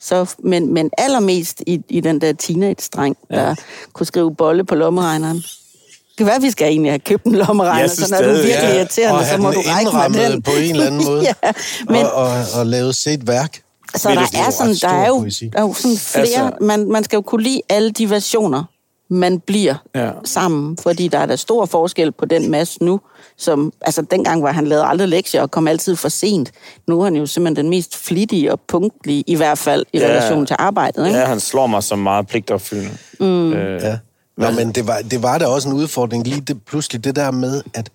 [0.01, 3.35] Så, men, men allermest i, i den der teenage-dreng, ja.
[3.35, 3.55] der
[3.93, 5.37] kunne skrive bolle på lommeregneren.
[5.37, 8.33] Det kan være, at vi skal egentlig have købt en lommeregner, så når du er
[8.33, 8.75] virkelig ja.
[8.77, 10.41] irriterende, og så må du række mig den.
[10.41, 11.21] på en eller anden måde.
[11.23, 11.51] ja,
[11.89, 13.61] men, og, og, og lavet set værk.
[13.95, 17.03] Så der er sådan, der er jo, der er jo sådan flere, Altså- man, man
[17.03, 18.63] skal jo kunne lide alle de versioner,
[19.09, 20.11] man bliver Ja.
[20.25, 22.99] sammen, fordi der er der stor forskel på den masse nu,
[23.37, 26.51] som, altså dengang var han lavet aldrig lektier og kom altid for sent.
[26.87, 30.05] Nu er han jo simpelthen den mest flittige og punktlige, i hvert fald i ja.
[30.05, 31.07] relation til arbejdet.
[31.07, 31.19] Ikke?
[31.19, 32.97] Ja, han slår mig som meget pligtopfyldende.
[33.19, 33.53] Mm.
[33.53, 33.97] Øh, Ja.
[34.37, 37.31] Nå, men det var, det var da også en udfordring lige det, pludselig det der
[37.31, 37.89] med, at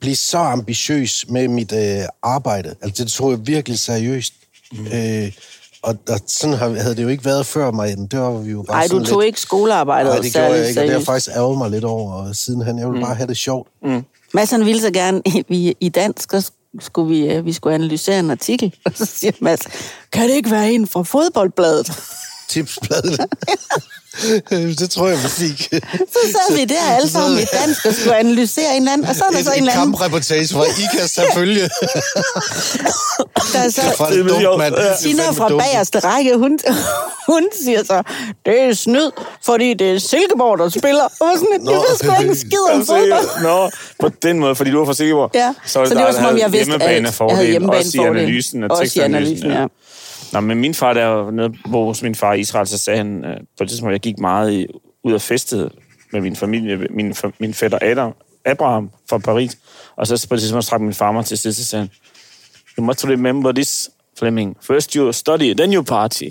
[0.00, 2.74] blive så ambitiøs med mit øh, arbejde.
[2.82, 4.32] Altså, det tog jeg virkelig seriøst.
[4.72, 4.86] Mm.
[4.86, 5.32] Øh,
[5.82, 7.96] og, og sådan havde det jo ikke været før mig.
[8.10, 10.68] Det var vi jo bare Ej, du tog lidt, ikke skolearbejdet Nej, det gjorde jeg
[10.68, 12.12] ikke, og det har faktisk ærget mig lidt over.
[12.12, 13.68] Og sidenhen, jeg ville bare have det sjovt.
[14.34, 18.18] Mads han ville så gerne, vi, i dansk, så skulle vi, øh, vi skulle analysere
[18.18, 19.60] en artikel, og så siger Mads,
[20.12, 22.02] kan det ikke være en fra fodboldbladet?
[22.50, 23.20] Tipsbladet.
[24.80, 25.58] det tror jeg, vi fik.
[26.14, 29.14] Så sad vi der alle sammen i dansk og skulle analysere en eller anden, og
[29.16, 31.70] så er der Et, så en et eller anden, kampreportage fra IKAS selvfølgelig.
[33.52, 34.74] der er så, det er dumt, mand.
[34.74, 35.62] Det er Tina fra dumt.
[35.62, 36.58] bagerste række, hun,
[37.28, 38.02] hun siger så,
[38.46, 39.10] det er snyd,
[39.44, 41.04] fordi det er Silkeborg, der spiller.
[41.04, 41.72] Og sådan, Nå.
[41.72, 43.42] ved sgu ikke en skid om fodbold.
[43.42, 45.30] Nå, på den måde, fordi du var fra Silkeborg.
[45.34, 46.82] Ja, så, så det var som om, jeg vidste alt.
[46.82, 47.78] Jeg havde hjemmebanefordel.
[47.78, 49.50] Også i analysen og Også i tekstanalysen.
[49.50, 49.66] analysen, ja.
[50.32, 52.96] Nå, men min far, der var nede, hvor hos min far i Israel, så sagde
[52.96, 54.66] han, øh, på det tidspunkt, jeg gik meget i,
[55.04, 55.70] ud og festede
[56.12, 58.14] med min familie, min, min fætter Adam,
[58.44, 59.58] Abraham fra Paris,
[59.96, 61.90] og så på det tidspunkt trak min far mig til side, så sagde han,
[62.78, 64.56] you must remember this, Fleming.
[64.62, 66.22] First you study, then you party.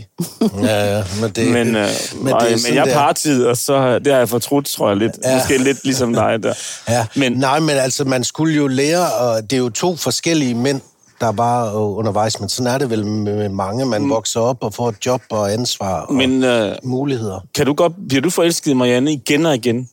[0.64, 2.94] ja, ja, men det, Men, øh, men det er men sådan jeg der.
[2.94, 5.12] partiede, og så det har jeg fortrudt, tror jeg lidt.
[5.24, 5.36] Ja.
[5.36, 6.54] Måske lidt ligesom dig der.
[6.90, 7.06] Ja.
[7.16, 10.82] Men, nej, men altså, man skulle jo lære, og det er jo to forskellige mænd,
[11.22, 13.86] der var øh, undervejs, men sådan er det vel med mange.
[13.86, 14.10] Man mm.
[14.10, 16.44] vokser op og får et job og ansvar og men...
[16.44, 17.40] øh, muligheder.
[17.56, 19.90] kan du godt, bliver du forelsket i Marianne igen og igen?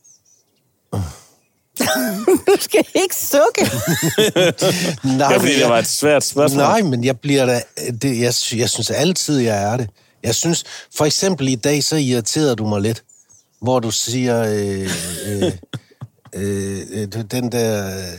[2.46, 3.62] Du skal ikke sukke.
[5.18, 6.62] Nej, Ja, fordi det var et svært spørgsmål.
[6.62, 7.62] Nej, men jeg bliver da...
[8.02, 9.90] Det, jeg, jeg synes altid, jeg er det.
[10.22, 10.64] Jeg synes,
[10.96, 13.02] for eksempel i dag, så irriterede du mig lidt,
[13.60, 14.90] hvor du siger, øh,
[15.26, 15.52] øh,
[16.42, 17.86] øh, øh, den der...
[17.98, 18.18] øh,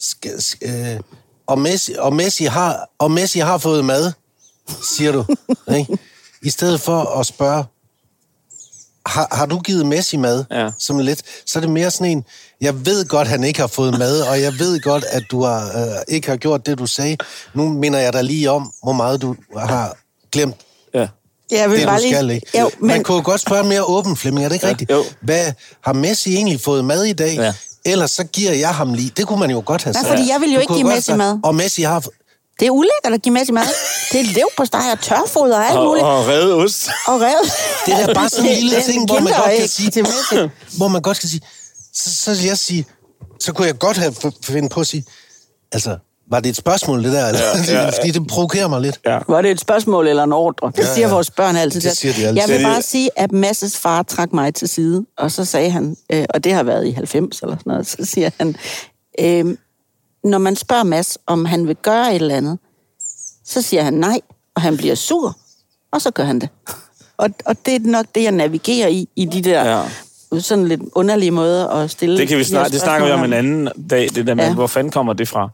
[0.00, 1.00] Skal, sk- øh,
[1.46, 4.12] og, Messi, og, Messi har, og Messi har fået mad,
[4.96, 5.24] siger du.
[5.78, 5.98] ikke?
[6.42, 7.64] I stedet for at spørge,
[9.06, 10.44] har, har du givet Messi mad?
[10.50, 10.70] Ja.
[10.78, 12.24] Som lidt, så er det mere sådan en,
[12.60, 15.78] jeg ved godt, han ikke har fået mad, og jeg ved godt, at du har,
[15.78, 17.16] øh, ikke har gjort det, du sagde.
[17.54, 19.96] Nu minder jeg dig lige om, hvor meget du har
[20.32, 20.56] glemt
[20.94, 21.08] Ja.
[21.50, 22.14] Jeg vil det, bare du lige...
[22.14, 22.58] skal, ikke?
[22.60, 24.90] Jo, Man men, kunne jo godt spørge mere åben, Flemming, er det ikke Ja, rigtigt?
[24.90, 25.04] jo.
[25.20, 27.34] Hvad, har Messi egentlig fået mad i dag?
[27.36, 27.54] Ja.
[27.86, 29.12] Ellers så giver jeg ham lige.
[29.16, 30.10] Det kunne man jo godt have Nej, sagt.
[30.18, 31.38] fordi jeg vil jo Du ikke give Messi mad.
[31.44, 32.00] Og Messi har...
[32.60, 33.62] det er ulækkert at give Messi mad.
[34.12, 36.04] Det er leverpostej og tørfoder og alt Og, muligt.
[36.06, 36.88] og redde ost.
[37.06, 37.38] Og rev.
[37.86, 39.90] Det er bare sådan en lille Det ting, hvor man godt kan sige...
[39.90, 40.36] Til Messi.
[40.78, 41.40] Hvor man godt kan sige...
[41.94, 42.84] Så, så vil jeg sige...
[43.40, 45.04] Så kunne jeg godt have f- finde på at sige...
[45.72, 45.98] Altså,
[46.30, 47.26] var det et spørgsmål, det der?
[47.26, 47.40] Eller?
[47.68, 47.86] Ja, ja.
[47.88, 49.00] Fordi det provokerer mig lidt.
[49.06, 49.18] Ja.
[49.28, 50.72] Var det et spørgsmål eller en ordre?
[50.76, 51.14] Det Ja, siger ja.
[51.14, 51.80] vores børn altid.
[51.80, 52.42] Det siger de altid.
[52.42, 55.96] Jeg vil bare sige, at Masses far trak mig til side, og så sagde han,
[56.12, 58.56] øh, og det har været i 90 eller sådan noget, så siger han,
[59.20, 59.56] øh,
[60.24, 62.58] når man spørger Mads, om han vil gøre et eller andet,
[63.44, 64.20] så siger han nej,
[64.54, 65.36] og han bliver sur,
[65.92, 66.48] og så gør han det.
[67.18, 69.64] Og, og det er nok det, jeg navigerer i, i de der
[70.32, 70.40] Ja.
[70.40, 73.32] sådan lidt underlige måder at stille Det kan vi snakke, det snakker vi om en
[73.32, 74.44] anden dag, det der med.
[74.44, 74.54] Ja.
[74.54, 75.48] hvor fanden kommer det fra?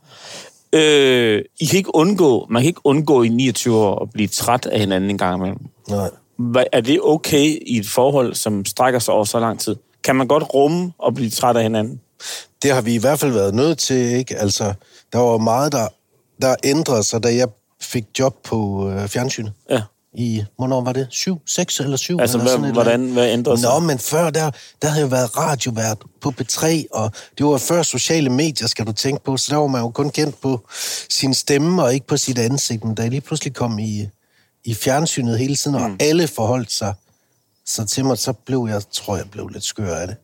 [0.74, 4.66] Øh, I kan ikke undgå, man kan ikke undgå i 29 år at blive træt
[4.66, 5.58] af hinanden en gang imellem.
[5.88, 6.10] Nej.
[6.38, 9.76] Hvad- Er det okay i et forhold, som strækker sig over så lang tid?
[10.04, 12.00] Kan man godt rumme og blive træt af hinanden?
[12.62, 14.36] Det har vi i hvert fald været nødt til, ikke?
[14.36, 14.74] Altså,
[15.12, 15.88] der var meget, der,
[16.42, 17.48] der ændrede sig, da jeg
[17.80, 19.52] fik job på øh, fjernsynet.
[19.70, 19.82] Ja.
[20.14, 21.06] I, hvornår var det?
[21.10, 22.18] Syv, seks eller syv?
[22.20, 23.60] Altså, eller hvad, hvordan, hvad ændrer andet.
[23.64, 23.70] sig?
[23.80, 24.50] Nå, men før, der,
[24.82, 28.92] der havde jeg været radiovært på P3, og det var før sociale medier, skal du
[28.92, 30.60] tænke på, så der var man jo kun kendt på
[31.10, 32.84] sin stemme og ikke på sit ansigt.
[32.84, 34.08] Men da jeg lige pludselig kom i,
[34.64, 35.96] i fjernsynet hele tiden, og Mm.
[36.00, 36.94] alle forholdt sig
[37.66, 40.16] så til mig, så blev jeg, tror jeg, blev lidt skør af det.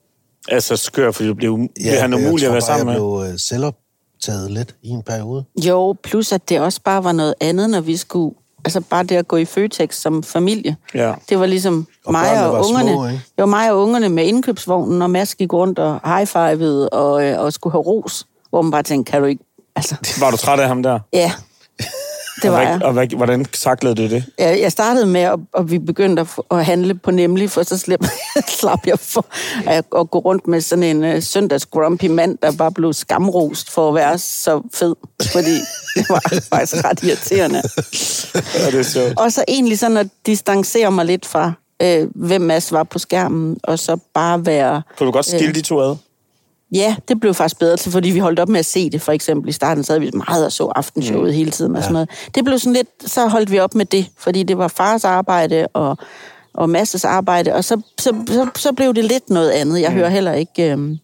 [0.49, 2.93] Altså skør, fordi det bliver, um- bliver han umulig at være sammen med.
[2.93, 5.45] jeg blev øh, selvoptaget lidt i en periode.
[5.65, 8.35] Jo, plus at det også bare var noget andet, når vi skulle...
[8.69, 10.77] Altså bare det at gå i Føtex som familie.
[10.95, 11.15] Ja.
[11.29, 12.91] Det var ligesom Og mig og var ungerne.
[12.93, 13.17] små, ikke?
[13.37, 17.41] det var mig og ungerne med indkøbsvognen, og Mads gik rundt og high-fivede og, øh,
[17.41, 18.27] og skulle have ros.
[18.51, 19.45] Hvor man bare tænkte, kan du ikke...
[19.77, 20.99] Altså, Var du træt af ham der?
[21.13, 21.33] ja.
[22.43, 24.25] Det var og, hvad, og hvad, hvordan taklede du det?
[24.39, 27.79] Jeg jeg startede med, at, at vi begyndte at, at handle på Nemlig, for så
[27.79, 28.05] slip,
[28.61, 29.27] slap jeg for
[29.67, 33.71] at, at gå rundt med sådan en uh, søndags grumpy mand, der bare blev skamrost
[33.71, 34.95] for at være så fed,
[35.33, 35.55] fordi
[35.97, 37.63] det var faktisk ret irriterende.
[38.55, 39.19] Ja, det er sjovt.
[39.19, 43.57] Og så egentlig sådan at distancere mig lidt fra, øh, hvem Mads var på skærmen,
[43.63, 44.83] og så bare være...
[44.99, 45.97] Kunne du godt skille de to ad?
[46.73, 49.13] Ja, det blev faktisk bedre til, fordi vi holdt op med at se det, for
[49.13, 49.49] eksempel.
[49.49, 51.37] I starten sad vi meget og så aftenshowet mm.
[51.37, 52.11] hele tiden og sådan noget.
[52.35, 55.67] Det blev sådan lidt, så holdt vi op med det, fordi det var fars arbejde
[55.67, 55.99] og,
[56.55, 59.81] og masses arbejde, og så, så, så, så blev det lidt noget andet.
[59.81, 59.97] Jeg mm.
[59.97, 60.73] hører heller ikke...
[60.73, 60.97] Øh,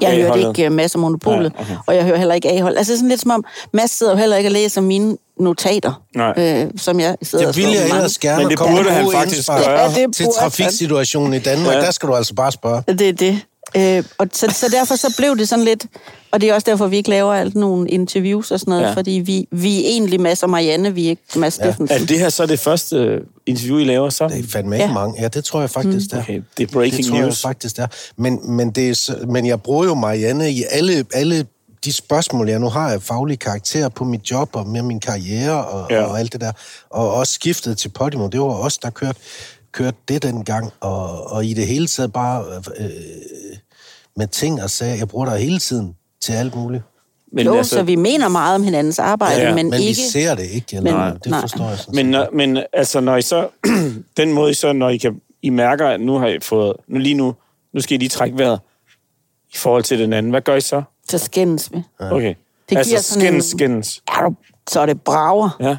[0.00, 0.58] jeg hørte A-holdet.
[0.58, 1.76] ikke uh, Mads og Monopolet, Nej, okay.
[1.86, 2.76] og jeg hører heller ikke A-hold.
[2.76, 6.34] Altså sådan lidt som om, Mads sidder jo heller ikke og læser mine notater, Nej.
[6.36, 9.48] øh, som jeg sidder og Det ville jeg ellers gerne Men det burde han faktisk
[9.48, 9.80] gøre.
[9.80, 11.74] Ja, det til trafiksituationen i Danmark.
[11.74, 11.80] Ja.
[11.80, 12.82] Der skal du altså bare spørge.
[12.88, 13.40] Det er det.
[13.76, 15.86] Øh, og så, så derfor så blev det sådan lidt,
[16.30, 18.92] og det er også derfor, vi ikke laver alt nogle interviews og sådan noget, Ja.
[18.92, 21.74] fordi vi, vi er egentlig Mads og Marianne, vi er ikke Mads Ja.
[21.90, 24.28] Er det her så det første øh, interview, I laver så?
[24.28, 24.92] Det er fandme ikke Ja.
[24.92, 25.22] mange.
[25.22, 26.22] Ja, det tror jeg faktisk, det er.
[26.22, 27.44] Okay, det er breaking det tror news.
[27.44, 27.86] jeg faktisk, det er.
[28.16, 31.46] Men, men, det er, så- men jeg bruger jo Marianne i alle, alle
[31.84, 35.64] de spørgsmål, jeg nu har af faglig karakter på mit job og med min karriere
[35.66, 36.02] og, Ja.
[36.02, 36.52] og alt det der.
[36.90, 38.28] Og også skiftet til Podimo.
[38.28, 39.18] Det var os, der kørte,
[39.72, 40.72] kørte det dengang.
[40.80, 42.44] Og, og i det hele taget bare
[42.78, 42.86] øh,
[44.18, 44.94] med ting og sager.
[44.94, 46.82] Jeg bruger dig hele tiden til alt muligt.
[47.32, 49.88] Men, jo, altså, så vi mener meget om hinandens arbejde, Ja, ja, men, Men ikke...
[49.88, 51.40] vi ser det ikke, eller Men- nej, det nej.
[51.40, 53.48] forstår jeg sådan men, når- men altså, når I så...
[54.16, 56.72] den måde, I så, når I, kan, I mærker, at nu har I fået...
[56.88, 57.34] Nu lige nu,
[57.72, 58.60] nu skal I lige trække vejret
[59.54, 60.30] i forhold til den anden.
[60.30, 60.82] Hvad gør I så?
[61.08, 61.82] Så skændes vi.
[62.00, 62.34] Okay.
[62.70, 64.02] Det altså, giver sådan en- skændes, skændes.
[64.08, 64.34] Er du,
[64.70, 65.56] så er det brager.
[65.60, 65.76] Ja.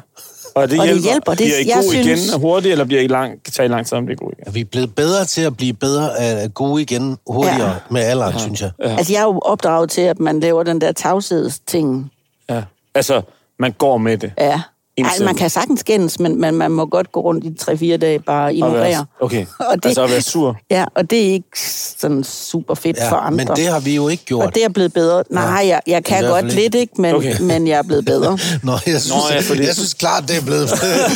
[0.54, 1.10] Og det, Og det hjælper.
[1.10, 1.30] hjælper.
[1.32, 3.86] Det- bliver I jeg god synes- igen hurtigt, eller bliver I lang, tager I lang
[3.86, 4.54] tid om det er god igen?
[4.54, 7.74] vi er blevet bedre til at blive bedre af gode igen hurtigere Ja.
[7.90, 8.70] med alderen, synes jeg.
[8.84, 8.96] Ja.
[8.96, 12.12] Altså, jeg er jo opdraget til, at man laver den der tavshedsting.
[12.50, 12.62] Ja.
[12.94, 13.22] Altså,
[13.58, 14.32] man går med det.
[14.38, 14.60] Ja.
[14.98, 17.96] Ej, Indtil- man kan sagtens skændes, men, men man må godt gå rundt i 3-4
[17.96, 18.80] dage bare Og ignorere.
[18.80, 19.46] være, okay.
[19.70, 20.56] Og det- Altså at være sur.
[20.70, 21.60] Ja, og det er ikke
[21.98, 23.44] sådan super fedt for Ja, andre.
[23.44, 24.46] men det har vi jo ikke gjort.
[24.46, 25.24] Og det er blevet bedre.
[25.30, 27.00] Nej, jeg, jeg kan godt fald lidt, ikke?
[27.02, 27.40] Men, Okay.
[27.50, 28.38] men jeg er blevet bedre.
[28.62, 30.70] Nå, jeg synes, Nå, ja, fordi- jeg synes klart, det er blevet...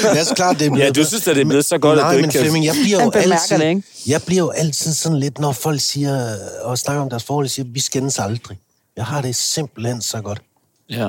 [0.04, 1.98] jeg synes klart, det er blevet Ja, du synes, at det er blevet så godt,
[1.98, 2.40] Nej, at du men ikke kan...
[2.40, 3.58] Flemming, jeg bliver jo altid...
[3.58, 3.82] det, ikke?
[4.06, 7.66] Jeg bliver jo altid sådan lidt, når folk siger, og snakker om deres forhold, siger,
[7.68, 8.58] vi skændes aldrig.
[8.96, 10.42] Jeg har det simpelthen så godt.
[10.90, 11.08] Ja.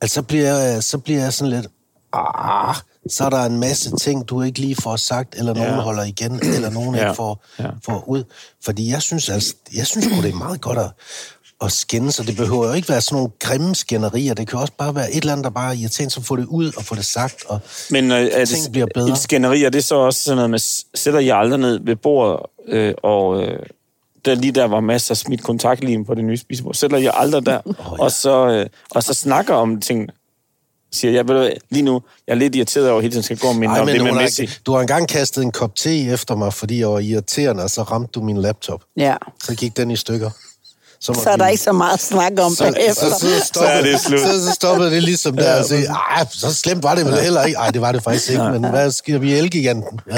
[0.00, 1.66] Altså, så bliver, jeg, så bliver jeg sådan lidt,
[2.12, 2.74] ah,
[3.10, 5.80] så er der en masse ting, du ikke lige får sagt, eller nogen Ja.
[5.80, 7.00] holder igen, eller nogen Ja.
[7.04, 7.68] ikke får, Ja.
[7.84, 8.24] får ud.
[8.64, 10.90] Fordi jeg synes, altså, jeg synes det er meget godt at,
[11.64, 14.34] at skændes, og det behøver jo ikke være sådan nogle grimme skænderier.
[14.34, 16.46] Det kan også bare være et eller andet, der bare er irriterende, så få det
[16.46, 17.44] ud og få det sagt.
[17.48, 17.60] Og,
[17.90, 19.10] Men øh, er Ting det, bliver bedre.
[19.12, 20.58] et skænderi, er det så også sådan noget med,
[20.94, 23.58] sætter I aldrig ned ved bordet, øh, og øh,
[24.24, 27.46] der lige der var masser af smidt kontaktlim på det nye spisebord, sætter I aldrig
[27.46, 28.04] der, oh, ja.
[28.04, 30.12] og, så, øh, og så snakker om tingene.
[30.92, 33.48] Siger, jeg ved lige nu, jeg er lidt irriteret over, at hele tiden skal gå
[33.48, 34.46] og minde Ej, om men det med Messi.
[34.46, 37.70] har, du har engang kastet en kop te efter mig, fordi jeg var irriterende, og
[37.70, 38.82] så ramte du min laptop.
[38.96, 39.16] Ja.
[39.44, 40.30] Så gik den i stykker.
[41.02, 42.92] Så, Så er der ikke så meget at snakke om så, bagefter.
[42.94, 44.20] så, så, stoppede, Så er det slut.
[44.20, 47.42] Så, så stoppede det ligesom der og sige, ej, så slemt var det vel heller
[47.42, 47.58] ikke.
[47.58, 50.00] Ej, det var det faktisk ikke, men hvad skal vi i Elgiganten?
[50.10, 50.16] Ja.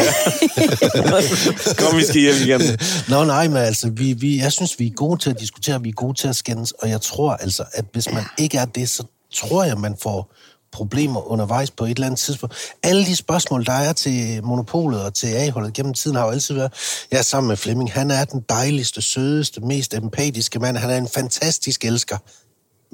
[1.79, 2.61] Kom, vi skal hjem igen.
[3.09, 5.89] Nå nej, men altså, vi, vi, jeg synes, vi er gode til at diskutere, vi
[5.89, 8.89] er gode til at skændes, og jeg tror altså, at hvis man ikke er det,
[8.89, 10.35] så tror jeg, man får
[10.73, 12.55] problemer undervejs på et eller andet tidspunkt.
[12.83, 16.55] Alle de spørgsmål, der er til monopolet og til A-holdet gennem tiden, har jo altid
[16.55, 16.73] været,
[17.11, 20.97] jeg er sammen med Flemming, han er den dejligste, sødeste, mest empatiske mand, han er
[20.97, 22.17] en fantastisk elsker.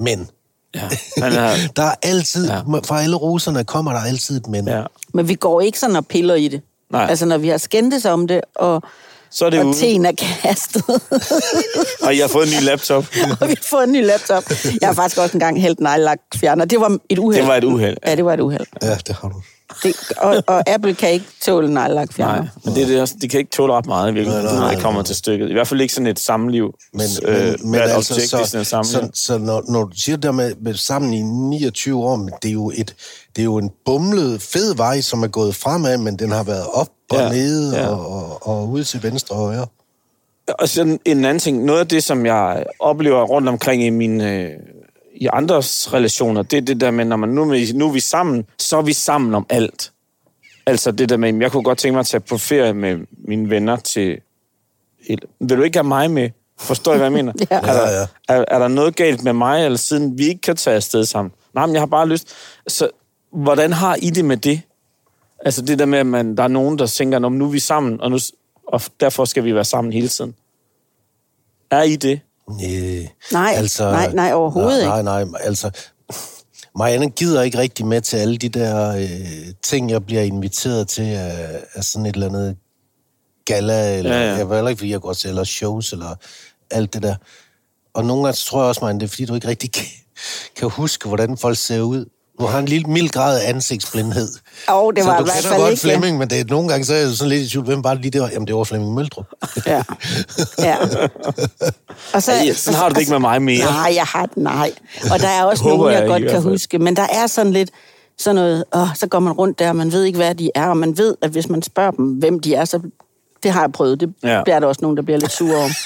[0.03, 0.29] Men
[0.75, 0.89] Ja,
[1.23, 2.55] han er, der er altid, Ja.
[2.55, 2.61] ja.
[2.63, 4.69] fra alle roserne kommer der altid et men.
[4.69, 4.83] ja.
[5.15, 6.61] Men vi går ikke sådan og piller i det.
[6.91, 7.07] Nej.
[7.11, 8.83] Altså, når vi har skændtes om det, og,
[9.31, 10.85] Så er det og ude, teen er kastet,
[12.07, 13.05] og jeg har fået en ny laptop.
[13.41, 14.45] og vi har fået en ny laptop.
[14.81, 16.65] Jeg har faktisk også engang hældt nejlagt fjerner.
[16.65, 17.43] Det var et uheld.
[17.43, 17.97] Det var et uheld.
[18.07, 18.67] Ja, det var et uheld.
[18.83, 19.43] Ja, det har du.
[19.83, 22.43] Det, og, og Apple kan ikke tåle nejlagt fjerner.
[22.43, 24.61] Nej, men det, er det, de kan ikke tåle ret meget, virkelig, Nej, nej, når
[24.61, 25.51] nej, det kommer til stykket.
[25.51, 26.75] I hvert fald ikke sådan et samliv.
[26.93, 29.91] Men, øh, men, men hvert altså, objekt i sådan så, så, så når, når du
[29.97, 32.95] siger det der med, med sammen i 29 år, men det er jo et
[33.37, 36.67] det er jo en bumlet, fed vej, som er gået fremad, men den har været
[36.73, 37.87] op og Ja, nede ja.
[37.89, 39.67] og, og, og ud til venstre og højre.
[40.59, 44.33] Og så en anden ting, noget af det, som jeg oplever rundt omkring i mine
[44.33, 44.51] øh,
[45.17, 47.93] i andres relationer, det er det der med, når man nu, er vi- nu er
[47.93, 49.93] vi sammen, så er vi sammen om alt.
[50.67, 53.51] Altså det der med, jeg kunne godt tænke mig at tage på ferie med mine
[53.51, 54.19] venner til...
[55.07, 56.31] Et, vil du ikke have mig med?
[56.61, 57.33] Forstår I, hvad jeg mener?
[57.51, 57.57] Ja.
[57.57, 58.07] Er, der, Ja, ja.
[58.29, 61.33] Er, er der noget galt med mig, eller siden vi ikke kan tage afsted sammen?
[61.55, 62.29] Nej, men jeg har bare lyst...
[62.69, 62.89] Så
[63.33, 64.61] hvordan har I det med det?
[65.45, 67.51] Altså det der med, at man, der er nogen, der tænker, "Nå, men nu er
[67.51, 68.19] vi sammen, og, nu,
[68.69, 70.35] og derfor skal vi være sammen hele tiden.
[71.71, 72.21] Er I det?
[73.33, 73.55] Nej,
[73.91, 75.71] Nej, nej, nej, overhovedet nej, nej, nej, altså...
[76.79, 81.03] Marianne gider ikke rigtig med til alle de der øh, ting, jeg bliver inviteret til
[81.03, 82.57] af, af sådan et eller andet
[83.45, 86.15] gala, eller Ja, ja, jeg heller ikke, fordi jeg går til, eller shows, eller
[86.71, 87.15] alt det der.
[87.95, 89.87] Og nogle gange så tror jeg også, Marianne, det er fordi, du ikke rigtig kan,
[90.57, 92.05] kan huske, hvordan folk ser ud.
[92.41, 94.29] Du har en lille mild grad af ansigtsblindhed.
[94.69, 95.81] Og det så var du i hvert fald godt ikke...
[95.81, 97.95] Flemming, men det er, nogle gange så er jeg sådan lidt i tvivl, hvem var
[97.95, 98.29] det lige der?
[98.33, 99.27] Jamen, det var Flemming Møldrup.
[99.67, 99.83] Ja.
[100.59, 100.77] ja.
[102.15, 103.65] Og så, Ej, sådan har du det ikke med mig mere.
[103.65, 104.73] Nej, jeg har nej.
[105.13, 106.79] Og der er også nogen, jeg, jeg godt kan huske.
[106.79, 107.71] Men der er sådan lidt
[108.19, 110.67] sådan noget, åh, så går man rundt der, og man ved ikke, hvad de er,
[110.67, 112.81] og man ved, at hvis man spørger dem, hvem de er, så
[113.43, 114.01] det har jeg prøvet.
[114.01, 114.43] Det ja.
[114.43, 115.71] bliver der også nogen, der bliver lidt sure om.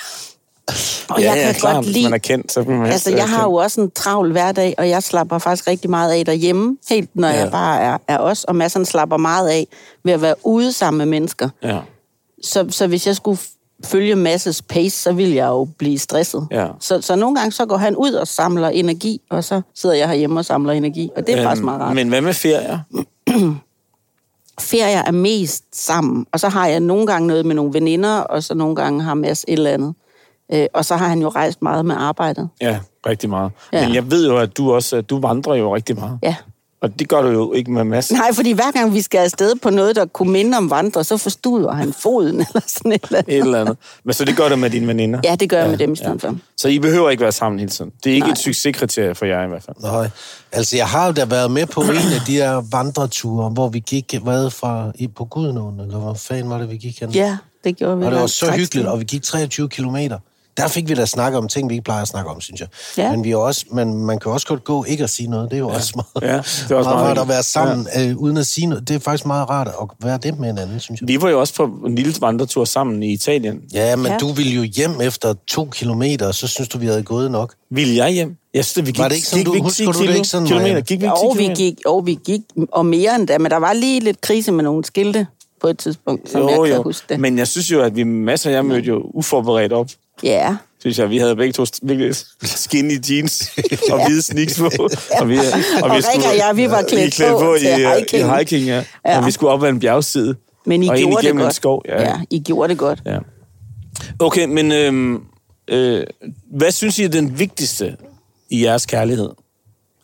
[1.09, 2.05] Og ja, jeg ja, kan klart, godt hvis lide...
[2.05, 4.89] man er kendt, så man Altså, jeg øh, har jo også en travl hverdag, og
[4.89, 7.35] jeg slapper faktisk rigtig meget af derhjemme, helt når Ja.
[7.39, 9.67] jeg bare er, er os, og Mads han slapper meget af
[10.05, 11.49] ved at være ude sammen med mennesker.
[11.63, 11.79] Ja.
[12.43, 13.41] Så, så hvis jeg skulle
[13.85, 16.47] følge masses pace, så vil jeg jo blive stresset.
[16.51, 16.67] Ja.
[16.81, 20.09] Så, så nogle gange så går han ud og samler energi, og så sidder jeg
[20.09, 21.89] herhjemme og samler energi, og det er faktisk meget rart.
[21.89, 22.79] Øhm, Men hvad med ferier?
[24.61, 28.43] ferier er mest sammen, og så har jeg nogle gange noget med nogle veninder, og
[28.43, 29.95] så nogle gange har Mads et eller andet.
[30.53, 32.49] Øh, og så har han jo rejst meget med arbejdet.
[32.61, 33.53] Ja, rigtig meget.
[33.73, 33.87] Ja.
[33.87, 36.19] Men jeg ved jo, at du også du vandrer jo rigtig meget.
[36.23, 36.35] Ja.
[36.83, 38.13] Og det gør du jo ikke med Mads.
[38.13, 41.17] Nej, fordi hver gang vi skal afsted på noget, der kunne minde om vandre, så
[41.17, 43.35] forstuder han foden eller sådan et eller andet.
[43.35, 43.77] Et eller andet.
[44.05, 45.21] Men så det gør du med dine veninder?
[45.25, 46.37] Ja, det gør jeg med dem i stedet for.
[46.57, 47.93] Så I behøver ikke være sammen hele tiden?
[48.05, 48.33] Det er ikke Nej.
[48.33, 49.77] et succeskriterie for jer i hvert fald.
[49.83, 50.11] Nej,
[50.53, 53.79] altså jeg har jo da været med på en af de her vandreture, hvor vi
[53.79, 57.11] gik, hvad fra, i, på Gudnåen, eller hvor fanden var det, vi gik hen?
[57.11, 58.05] Ja, det gjorde vi.
[58.05, 60.19] Og det var så hyggeligt, og vi gik 23 kilometer.
[60.57, 62.69] Der fik vi da snakket om ting, vi ikke plejer at snakke om, synes jeg.
[62.99, 63.11] Ja.
[63.11, 65.51] Men, vi er også, men man kan også godt gå ikke at sige noget.
[65.51, 65.75] Det er jo ja.
[65.75, 68.09] også meget, Ja, det er også meget meget rart at være sammen ja.
[68.09, 68.89] øh, uden at sige noget.
[68.89, 71.09] Det er faktisk meget rart at være det med hinanden, synes jeg.
[71.09, 73.61] Vi var jo også på en lille vandretur sammen i Italien.
[73.75, 74.17] Ja, men Ja.
[74.19, 77.55] du ville jo hjem efter to kilometer, og så synes du, vi havde gået nok.
[77.71, 78.37] Ville jeg hjem?
[78.55, 80.07] Jeg synes, vi gik, Var det ikke sådan, gik du- vi ikke husker 10 du
[80.07, 80.81] det ikke sådan, kilometer?
[80.81, 82.41] Gik vi ikke 10 Jo, vi gik, jo, vi gik,
[82.73, 85.27] og mere end da, men der var lige lidt krise med nogle skilte
[85.61, 86.83] på et tidspunkt, som jo, jeg kan jo.
[86.83, 87.21] huske det.
[87.21, 89.89] Men jeg synes jo, at vi masser af jer mødte jo uforberedt op.
[90.23, 93.51] Ja, Synes jeg, vi havde begge to virkelig skinny jeans
[93.91, 94.89] og hvide sneaks på.
[95.21, 95.39] Og, vi,
[95.83, 98.23] Og Rikke og jeg, vi var klædt klædt på på, til i, øh, hiking.
[98.23, 98.67] i hiking.
[98.67, 98.85] Ja.
[99.07, 99.19] Ja.
[99.19, 100.37] Og vi skulle op ad en bjergside.
[100.67, 101.45] men I og gjorde det godt.
[101.45, 101.83] en skov.
[101.89, 102.03] Ja.
[102.03, 103.03] ja, I gjorde det godt.
[103.07, 103.19] Ja.
[104.19, 105.25] Okay, men øhm,
[105.69, 106.07] øh,
[106.51, 107.97] hvad synes I er den vigtigste
[108.51, 109.31] i jeres kærlighed?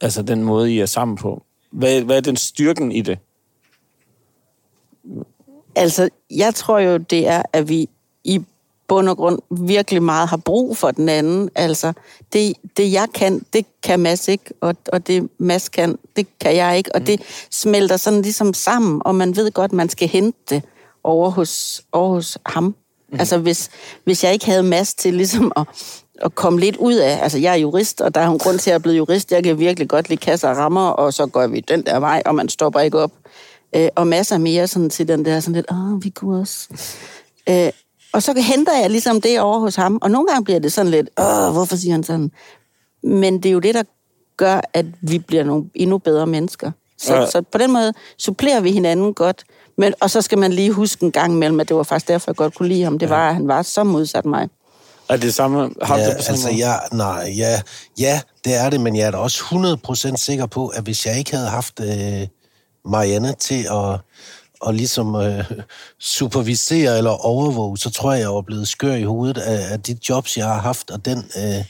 [0.01, 1.43] Altså den måde, I er sammen på.
[1.71, 3.19] Hvad, hvad er den styrken i det?
[5.77, 7.89] Altså, jeg tror jo, det er, at vi
[8.89, 11.51] bund og grund virkelig meget har brug for den anden.
[11.55, 11.93] Altså,
[12.33, 16.57] det, det jeg kan, det kan Mads ikke, og, og det Mads kan, det kan
[16.57, 16.95] jeg ikke.
[16.95, 17.21] Og det
[17.51, 20.63] smelter sådan ligesom sammen, og man ved godt, man skal hente det
[21.05, 22.65] over hos, over hos ham.
[22.65, 23.19] Mm.
[23.19, 23.71] Altså, hvis,
[24.05, 25.67] hvis jeg ikke havde Mads til ligesom at,
[26.23, 27.19] at komme lidt ud af...
[27.23, 29.33] Altså, jeg er jurist, og der er en grund til, at jeg er blevet jurist.
[29.33, 32.23] Jeg kan virkelig godt lide kasser og rammer, og så går vi den der vej,
[32.27, 33.13] og man stopper ikke op.
[33.77, 36.69] Øh, og masser mere sådan til den der sådan lidt, åh, vi kunne også...
[37.49, 37.71] Øh,
[38.13, 40.91] og så henter jeg ligesom det over hos ham, og nogle gange bliver det sådan
[40.91, 42.31] lidt, åh, hvorfor siger han sådan?
[43.03, 43.83] Men det er jo det, der
[44.37, 46.71] gør, at vi bliver nogle endnu bedre mennesker.
[46.99, 47.21] Så, Ja.
[47.21, 47.31] ja.
[47.31, 49.45] så på den måde supplerer vi hinanden godt.
[49.79, 52.31] Men, og så skal man lige huske en gang imellem, at det var faktisk derfor,
[52.31, 52.99] jeg godt kunne lide ham.
[52.99, 54.49] Det var, at han var så modsat mig.
[55.09, 55.71] Er det samme?
[55.83, 56.67] Har du Ja, det på samme altså, måde?
[56.67, 57.61] jeg, nej, ja,
[57.99, 59.45] ja, det er det, men jeg er da også
[60.13, 62.27] 100% sikker på, at hvis jeg ikke havde haft øh,
[62.85, 64.01] Marianne til at,
[64.61, 65.45] og ligesom øh,
[66.01, 69.97] supervisere eller overvåge, så tror jeg, jeg var blevet skør i hovedet af, af de
[70.09, 71.65] jobs, jeg har haft, og den øh,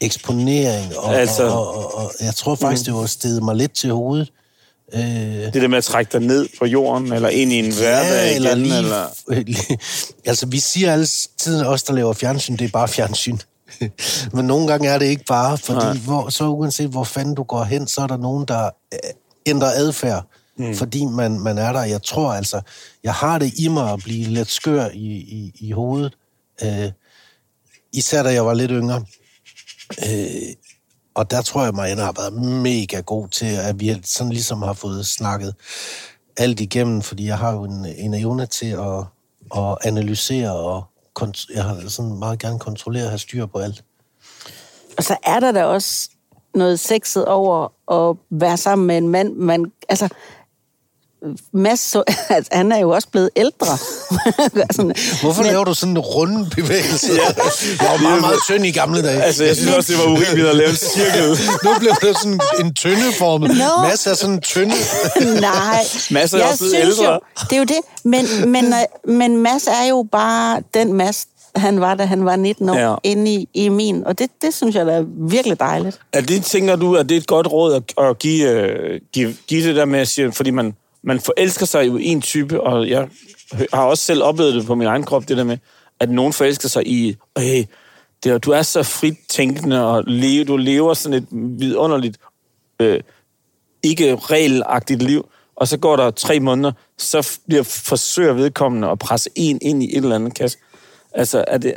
[0.00, 3.72] eksponering, og, Altså- altså, og, og, og jeg tror faktisk, det var stedet mig lidt
[3.72, 4.32] til hovedet.
[4.94, 8.34] Øh, Det der med at trække dig ned på jorden, eller ind i en hverdag
[8.36, 9.06] eller igen, lige, eller...
[10.30, 13.38] altså, vi siger altid, os der laver fjernsyn, det er bare fjernsyn.
[14.34, 17.64] Men nogle gange er det ikke bare, fordi hvor, så uanset hvor fanden du går
[17.64, 18.98] hen, så er der nogen, der øh,
[19.46, 20.24] ændrer adfærd,
[20.68, 20.74] mm.
[20.74, 21.82] fordi man, man er der.
[21.82, 22.60] Jeg tror altså,
[23.04, 26.16] jeg har det i mig at blive lidt skør i, i, i hovedet.
[26.64, 26.90] Øh,
[27.92, 29.04] især da jeg var lidt yngre.
[30.08, 30.54] Øh,
[31.14, 34.72] og der tror jeg, Marianne har været mega god til, at vi sådan ligesom har
[34.72, 35.54] fået snakket
[36.36, 39.04] alt igennem, fordi jeg har jo en, en evne til at,
[39.56, 40.84] at analysere, og
[41.20, 43.84] kont- jeg har sådan meget gerne kontrollere og have styr på alt.
[44.98, 46.10] Og så er der da også
[46.54, 50.08] noget sexet over at være sammen med en mand, man, altså,
[51.52, 52.02] Mads, så,
[52.36, 53.78] altså, han er jo også blevet ældre.
[54.76, 57.12] sådan, Hvorfor laver du sådan en runde bevægelse?
[57.20, 57.26] ja.
[57.80, 59.22] Jeg var meget, meget tynd i gamle dage.
[59.22, 61.28] Altså, jeg synes også, det var urimeligt at lave en cirkel.
[61.64, 63.48] nu blev det sådan en tyndeformet.
[63.50, 63.82] Nå.
[63.88, 64.74] Mads er sådan en tynde.
[65.40, 65.84] Nej.
[66.10, 67.12] Mads er Jeg også blevet ældre.
[67.12, 67.18] Jo,
[67.50, 67.80] det er jo det.
[68.04, 72.36] Men, men, øh, men Mads er jo bare den Mads, han var, da han var
[72.36, 72.90] 19 år, Ja.
[72.90, 72.96] ja.
[73.02, 74.04] inde i, i min.
[74.06, 76.00] Og det, det synes jeg da er virkelig dejligt.
[76.12, 79.36] Er det, tænker du, at det er et godt råd at, at give, øh, give,
[79.46, 82.60] give det der med at sige, fordi man, man forelsker sig jo i en type,
[82.60, 83.08] og jeg
[83.72, 85.58] har også selv oplevet det på min egen krop, det der med,
[86.00, 87.64] at nogen forelsker sig i, hey,
[88.24, 92.16] det, er- du er så frit tænkende, og leve, du lever sådan et vidunderligt,
[92.80, 93.00] øh,
[93.82, 99.30] ikke regelagtigt liv, og så går der tre måneder, så bliver forsøger vedkommende at presse
[99.34, 100.58] en ind i et eller andet kasse.
[101.12, 101.74] Altså, er det,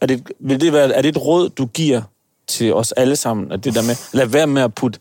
[0.00, 2.02] er det, vil det være, er det et råd, du giver
[2.46, 4.98] til os alle sammen, at det der med, lad være med at putte,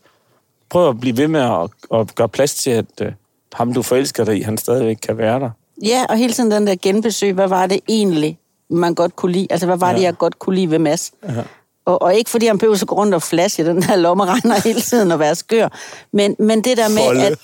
[0.70, 3.12] prøv at blive ved med at, at gøre plads til, at øh,
[3.54, 5.49] ham, du forelsker dig i, han stadigvæk kan være der.
[5.84, 8.39] Ja, og hele tiden den der genbesøg, hvad var det egentlig,
[8.70, 9.47] man godt kunne lide?
[9.49, 9.95] Altså, hvad var ja.
[9.95, 11.12] det, jeg godt kunne lide ved Mads?
[11.24, 11.43] Ja.
[11.86, 14.82] Og, og ikke fordi han behøver så gå rundt og flashe den der lommeregner hele
[14.82, 15.68] tiden og være skør,
[16.14, 17.38] men, men det der med, at,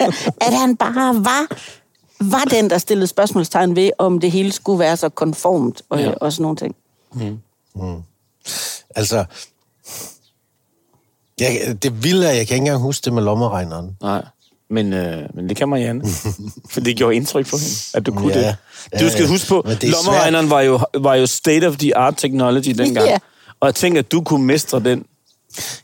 [0.46, 1.56] at han bare var
[2.20, 6.12] var den, der stillede spørgsmålstegn ved, om det hele skulle være så konformt og, Ja.
[6.20, 6.76] og sådan nogle ting.
[8.96, 9.24] Altså,
[11.40, 13.96] jeg, det vilde er, jeg kan ikke engang huske det med lommeregneren.
[14.02, 14.24] Nej.
[14.70, 16.02] Men, øh, men det kan Marianne.
[16.72, 18.56] For det gjorde indtryk på hende, at du kunne Ja, det.
[18.92, 19.28] ja, Du skal ja.
[19.28, 23.06] huske på, er lommeregneren var jo, var jo state of the art technology dengang.
[23.08, 23.18] Ja.
[23.60, 25.04] Og jeg tænker, at du kunne mestre den.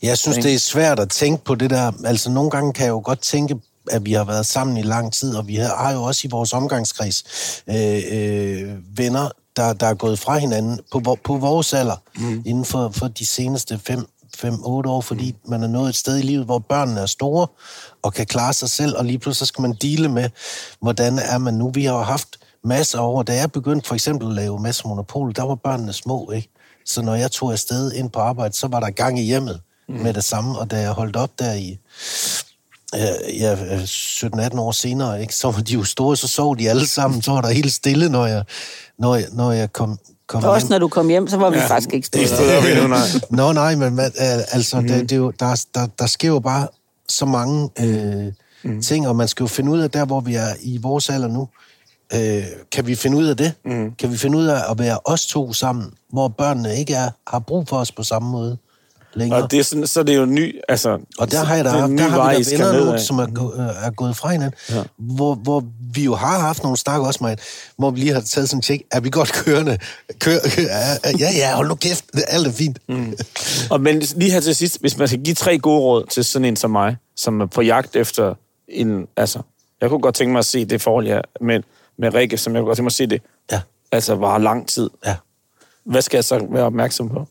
[0.03, 1.93] Jeg synes, det er svært at tænke på det der.
[2.05, 3.57] Altså, nogle gange kan jeg jo godt tænke,
[3.91, 6.53] at vi har været sammen i lang tid, og vi har jo også i vores
[6.53, 7.25] omgangskreds
[7.69, 12.43] øh, øh, venner, der, der er gået fra hinanden på, på vores alder, mm.
[12.47, 16.45] inden for, for de seneste 5-8 år, fordi man er nået et sted i livet,
[16.45, 17.47] hvor børnene er store
[18.07, 20.31] og kan klare sig selv, og lige pludselig så skal man dele med,
[20.81, 21.71] hvordan er man nu.
[21.75, 22.29] Vi har jo haft
[22.65, 26.31] masser år, da jeg begyndte for eksempel at lave masser monopol, der var børnene små,
[26.31, 26.49] ikke?
[26.85, 29.95] Så når jeg tog afsted ind på arbejde, så var der gang i hjemmet mm.
[29.95, 31.79] med det samme, og da jeg holdt op der i
[33.39, 37.23] ja, 17-18 år senere, ikke, så var de jo store, så sov de alle sammen,
[37.23, 38.45] så var der helt stille, når jeg,
[38.99, 39.99] når jeg, når jeg kom,
[40.29, 40.71] kom Og også hjem.
[40.71, 41.67] når du kom hjem, så var vi ja.
[41.67, 42.09] faktisk ikke
[42.89, 42.99] nej.
[43.39, 44.89] Nå nej, men man, altså, mm.
[44.89, 46.69] det, det er jo, der, der, der sker jo bare
[47.09, 48.33] så mange øh,
[48.65, 48.83] mm.
[48.83, 51.29] ting, og man skal jo finde ud af, der hvor vi er i vores alder
[51.29, 51.49] nu,
[52.15, 53.55] øh, kan vi finde ud af det?
[53.65, 53.95] Mm.
[53.95, 57.39] Kan vi finde ud af at være os to sammen, hvor børnene ikke er, har
[57.39, 58.59] brug for os på samme måde
[59.17, 59.43] længere?
[59.43, 60.99] Og det er sådan, så er det jo ny, altså...
[61.19, 63.55] Og der har, jeg da, er en der har vi da venner nu, som er,
[63.59, 64.83] øh, er gået fra hinanden, ja.
[64.97, 65.65] hvor, hvor
[65.95, 67.37] vi jo har haft nogle snak også, med,
[67.79, 69.79] hvor vi lige har taget sådan en tjek, er vi godt kørende?
[70.19, 70.39] Kør,
[71.19, 72.79] ja, ja, hold nu kæft, alt er fint.
[72.89, 73.17] Mm.
[73.71, 76.45] Og men lige her til sidst, hvis man skal give tre gode råd til sådan
[76.45, 78.35] en som mig, som er på jagt efter
[78.69, 79.07] en...
[79.17, 79.39] Altså,
[79.81, 81.61] jeg kunne godt tænke mig at se det forhold, jeg med,
[81.99, 83.23] med Rikke, som jeg kunne godt tænke mig at se det.
[83.53, 83.61] Ja,
[83.93, 84.91] Altså, var lang tid.
[85.07, 85.17] ja.
[85.85, 87.27] Hvad skal jeg så være opmærksom på?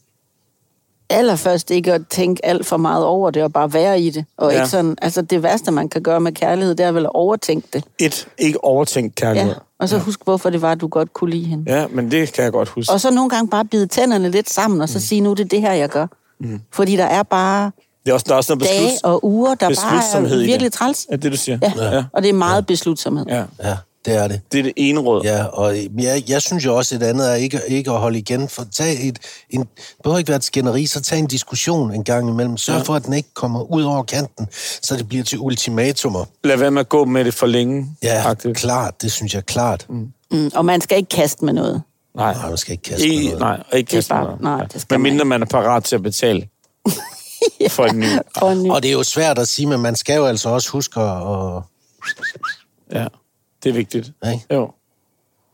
[1.10, 4.26] Allerførst ikke at tænke alt for meget over det, og bare være i det.
[4.38, 4.56] Og Ja.
[4.56, 4.62] ja.
[4.62, 7.68] ikke sådan, altså det værste, man kan gøre med kærlighed, det er vel at overtænke
[7.74, 7.84] det.
[8.00, 9.52] Et, ikke overtænkt kærlighed.
[9.52, 9.58] Ja.
[9.80, 11.72] Og så husk, hvorfor det var, at du godt kunne lide hende.
[11.80, 12.94] Ja, men det kan jeg godt huske.
[12.94, 15.52] Og så nogle gange bare bide tænderne lidt sammen, og så sige, nu er det
[15.52, 16.08] det her, jeg gør.
[16.40, 16.62] Mm.
[16.74, 17.72] Fordi der er bare
[18.06, 20.46] Det er også, der er også noget dage besluts, og uger, der bare beslutsomhed er
[20.46, 20.74] virkelig det.
[20.74, 21.08] træls.
[21.10, 21.60] Er det, du siger?
[21.62, 21.74] Ja.
[21.96, 22.04] ja.
[22.14, 23.26] Og det er meget beslutsomhed.
[23.28, 23.44] ja.
[23.64, 24.42] Ja, det er det.
[24.52, 25.22] Det er det ene råd.
[25.24, 28.50] Ja, og jeg, jeg synes jo også, et andet er ikke, ikke at holde igen.
[28.50, 29.68] For tag et, en,
[30.04, 32.58] behøver ikke være et skænderi, så tag en diskussion en gang imellem.
[32.58, 32.78] Sørg Ja.
[32.78, 32.84] ja.
[32.84, 34.48] for, at den ikke kommer ud over kanten,
[34.82, 36.26] så det bliver til ultimatumer.
[36.44, 37.88] Lad være med at gå med det for længe.
[38.04, 38.62] Ja, faktisk.
[38.62, 39.02] klart.
[39.02, 39.86] Det synes jeg er klart.
[39.90, 40.12] Mm.
[40.32, 40.52] Mm.
[40.56, 41.82] Og man skal ikke kaste med noget.
[42.16, 42.34] Nej.
[42.34, 43.40] Nej, man skal ikke kaste med I, noget.
[43.40, 44.42] nej, ikke Det kaste bare- noget.
[44.42, 46.48] nej, det skal Men mindre man er parat til at betale
[47.70, 48.06] for en ny.
[48.36, 48.70] Og en ny.
[48.70, 51.08] Og det er jo svært at sige, men man skal jo altså også huske at...
[51.18, 51.62] at
[52.92, 53.06] Ja,
[53.64, 54.12] det er vigtigt.
[54.34, 54.46] Ikke?
[54.54, 54.72] Jo.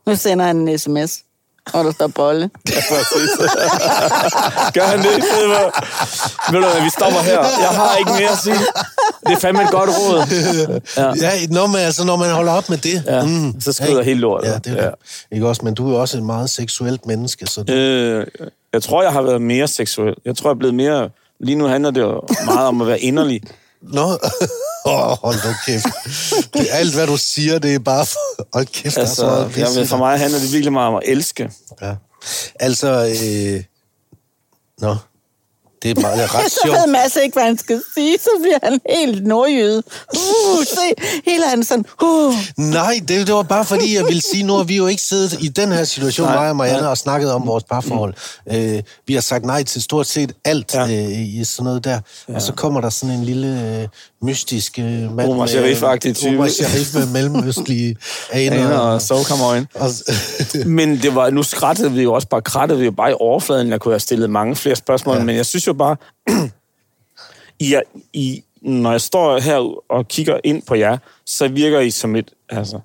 [0.06, 1.18] Nu sender han en sms,
[1.72, 2.50] og der står bolle.
[2.68, 3.30] Ja, præcis.
[4.74, 6.52] Gør han det stedet for?
[6.52, 7.40] Ved du hvad, vi stopper her.
[7.60, 8.56] Jeg har ikke mere at sige.
[9.26, 10.26] Det er fandme et godt råd.
[10.96, 11.12] Ja.
[11.26, 13.02] ja, når man, altså, når man holder op med det.
[13.06, 13.26] Ja,
[13.60, 14.02] så skrider ikke?
[14.04, 14.48] hele lortet.
[14.48, 14.90] Ja, det er Ja.
[14.90, 14.94] det.
[15.32, 17.72] Ikke også, men du er også et meget seksuelt menneske, så du...
[17.72, 18.26] Øh,
[18.72, 20.14] jeg tror, jeg har været mere seksuel.
[20.24, 21.10] Jeg tror, jeg er blevet mere...
[21.40, 23.42] Lige nu handler det jo meget om at være inderlig.
[23.82, 24.18] Nå,
[24.84, 25.86] oh, hold nu kæft.
[26.54, 28.06] Det, er alt, hvad du siger, det er bare...
[28.06, 28.48] For...
[28.52, 30.94] Hold kæft, der er så Altså, meget ved, for mig handler det virkelig meget om
[30.94, 31.52] at elske.
[31.82, 31.94] Ja.
[32.60, 32.88] Altså,
[33.24, 33.64] øh...
[34.78, 34.96] Nå,
[35.82, 36.78] det er meget det er ret Så sjovt.
[36.78, 39.82] ved Mads ikke, hvad han skal sige, så bliver han helt nordjyde.
[40.16, 42.34] Uh, se, hele han sådan, uh.
[42.56, 45.36] Nej, det, det var bare fordi, jeg ville sige, nu har vi jo ikke siddet
[45.40, 46.90] i den her situation, Nej, mig og Marianne, nej.
[46.90, 48.14] og snakket om vores parforhold.
[48.52, 50.84] Øh, vi har sagt nej til stort set alt Ja.
[50.84, 51.04] ja.
[51.04, 52.00] øh, i sådan noget der.
[52.28, 52.34] Ja.
[52.34, 53.88] Og så kommer der sådan en lille øh,
[54.22, 56.36] mystisk øh, mand Omar Sharif-agtig type.
[56.36, 57.96] Omar Sharif med mellemøstlige
[58.32, 58.66] aner.
[58.66, 59.00] Aner og,
[59.74, 59.90] og,
[60.66, 63.70] Men det var, nu skrattede vi jo også bare, krattede vi jo bare i overfladen.
[63.70, 65.20] Jeg kunne have stillet mange flere spørgsmål, ja.
[65.20, 65.24] Ja.
[65.24, 65.96] men jeg synes jo bare,
[67.66, 67.80] I, er,
[68.12, 72.30] I, når jeg står her og kigger ind på jer, så virker I som et
[72.48, 72.80] altså,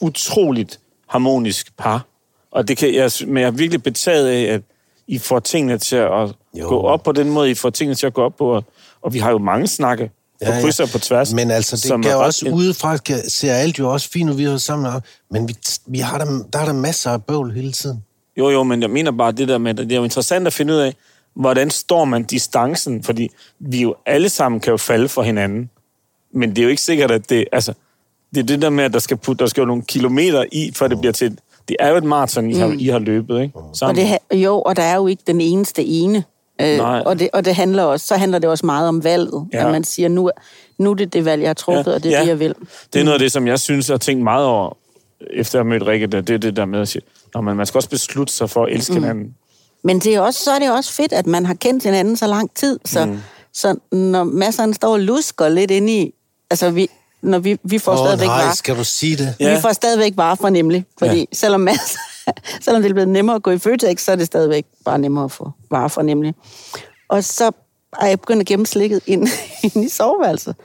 [0.00, 2.06] utroligt harmonisk par.
[2.52, 4.62] Og det kan, jeg, men jeg er virkelig betaget af, at
[5.06, 6.68] I får tingene til at Jo.
[6.68, 8.54] gå op på den måde, I får tingene til at gå op på.
[8.54, 8.64] Og,
[9.02, 10.10] og vi har jo mange snakke
[10.46, 11.32] på kryds og på tværs.
[11.32, 14.30] Men altså, det som kan er ret- også udefra kan, ser alt jo også fint
[14.30, 17.24] ud, vi har sammen, og- men vi, vi har der, der er der masser af
[17.24, 18.04] bøvl hele tiden.
[18.38, 20.52] Jo, jo, men jeg mener bare det der med, at det er jo interessant at
[20.52, 20.94] finde ud af,
[21.36, 23.28] hvordan står man distancen, fordi
[23.60, 25.70] vi jo alle sammen kan jo falde for hinanden,
[26.34, 27.72] men det er jo ikke sikkert, at det, altså,
[28.34, 30.72] det er det der med, at der skal, putte, der skal jo nogle kilometer i,
[30.76, 31.38] før det bliver til, et-
[31.68, 33.56] det er jo et maraton, I har, I har løbet, ikke?
[33.58, 33.96] Og Sammen.
[33.96, 36.24] det, ha- jo, og der er jo ikke den eneste ene.
[36.60, 37.02] Øh, Nej.
[37.06, 39.46] og, det, og det handler også, så handler det også meget om valget.
[39.52, 39.66] Ja.
[39.66, 40.30] At man siger, nu,
[40.78, 41.94] nu er det det valg, jeg har truffet, ja.
[41.94, 42.22] og det er Ja.
[42.22, 42.54] det, jeg vil.
[42.92, 44.76] Det er noget af det, som jeg synes, jeg har tænkt meget over,
[45.30, 47.02] efter jeg har mødt Rikke, det det er det der med at sige,
[47.34, 49.02] Nå, men man skal også beslutte sig for at elske mm.
[49.02, 49.34] hinanden.
[49.84, 52.26] Men det er også, så er det også fedt, at man har kendt hinanden så
[52.26, 52.78] lang tid.
[52.84, 53.18] Så, mm.
[53.54, 56.14] så når masserne står og lusker lidt ind i...
[56.50, 56.88] Altså, vi,
[57.22, 58.54] når vi, vi får Åh, stadigvæk nej, varer.
[58.54, 59.34] skal du sige det?
[59.40, 59.48] Ja.
[59.48, 59.54] Ja.
[59.54, 61.24] Vi får stadigvæk varer fra nemlig, fordi ja.
[61.32, 61.96] selvom, Mads,
[62.64, 65.24] selvom det er blevet nemmere at gå i Føtex, så er det stadigvæk bare nemmere
[65.24, 66.34] at få varer fra nemlig.
[67.08, 67.50] Og så
[68.00, 69.28] er jeg begyndt at gemme slikket ind,
[69.74, 70.56] ind i soveværelset.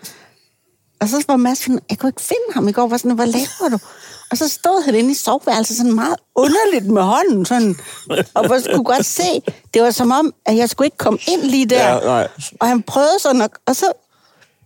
[1.01, 2.87] Og så var Mads sådan, jeg kunne ikke finde ham i går.
[2.87, 3.77] Var sådan, hvad laver du?
[4.31, 7.45] Og så stod han inde i soveværelset sådan meget underligt med hånden.
[7.45, 7.75] Sådan,
[8.33, 9.41] og man kunne godt se,
[9.73, 11.93] det var som om, at jeg skulle ikke komme ind lige der.
[11.93, 12.27] Ja, nej.
[12.59, 13.91] Og han prøvede sådan, og, og så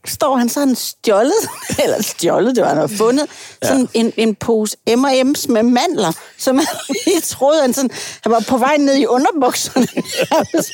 [0.06, 1.50] står han sådan stjålet,
[1.84, 3.28] eller stjålet, det var han havde fundet,
[3.64, 6.68] sådan en, en pose M&M's med mandler, som han
[7.06, 7.90] lige troede, han, sådan,
[8.24, 9.88] han var på vej ned i underbukserne,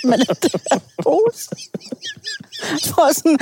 [0.04, 1.50] med den der pose.
[2.86, 3.40] For sådan,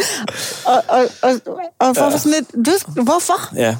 [0.65, 2.17] og, og, og, og for ja.
[2.17, 3.55] sådan lidt, du, hvorfor?
[3.55, 3.77] Ja.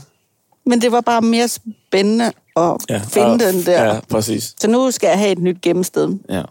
[0.65, 2.73] Men det var bare mere spændende at ja.
[2.89, 3.01] ja.
[3.07, 3.85] finde og, den der.
[3.85, 4.55] Ja, præcis.
[4.59, 6.17] Så nu skal jeg have et nyt gemmested.
[6.29, 6.43] Ja.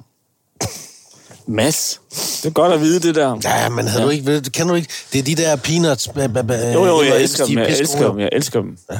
[1.46, 2.00] Mads,
[2.42, 3.38] det er godt at vide det der.
[3.44, 4.06] Ja, men havde ja.
[4.06, 6.08] du ikke, ved- kan du ikke, det er de der peanuts.
[6.08, 8.60] Ba, ba, ba, Jo, jo, jeg elsker de dem, er jeg elsker dem, jeg elsker
[8.60, 8.76] dem.
[8.92, 8.98] Ja.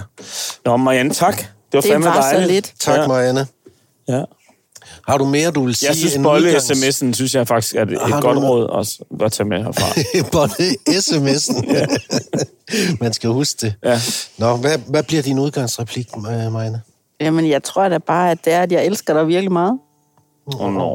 [0.65, 1.37] Nå, Marianne, tak.
[1.39, 2.51] Det var Det fandme var så dejligt.
[2.53, 2.73] lidt.
[2.81, 3.07] Tak, ja.
[3.07, 3.47] Marianne.
[4.09, 4.23] Ja.
[5.09, 5.89] Har du mere, du vil sige?
[5.89, 9.05] Jeg synes, end bolle udgangs- sms'en, synes jeg faktisk er et, Har godt råd også
[9.25, 10.01] at tage med herfra.
[10.33, 11.87] Bolle sms'en.
[13.03, 13.75] Man skal huske det.
[13.85, 14.01] Ja.
[14.39, 16.81] Nå, hvad, hvad bliver din udgangsreplik, Marianne?
[17.21, 19.79] Jamen, jeg tror da bare, at det er, at jeg elsker dig virkelig meget.
[20.47, 20.89] Åh, oh, no.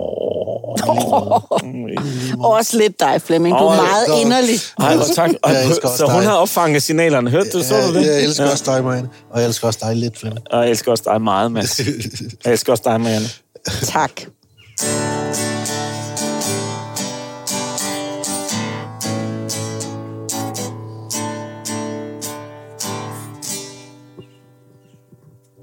[2.44, 3.56] Og også lidt dig, Flemming.
[3.58, 4.16] Du er Åh, meget nå.
[4.16, 4.56] inderlig.
[4.80, 5.32] Ej, hvor tak.
[5.48, 6.30] Jeg elsker også Så hun dig.
[6.30, 7.30] har opfanget signalerne.
[7.30, 8.06] Hørte du, så du det?
[8.08, 8.52] Jeg, elsker ja.
[8.52, 9.10] også dig, Marianne.
[9.32, 10.46] Og jeg elsker også dig lidt, Flemming.
[10.52, 11.80] Og jeg elsker også dig meget, Mads.
[12.46, 13.28] Jeg elsker også dig, Marianne.
[13.86, 14.12] Tak.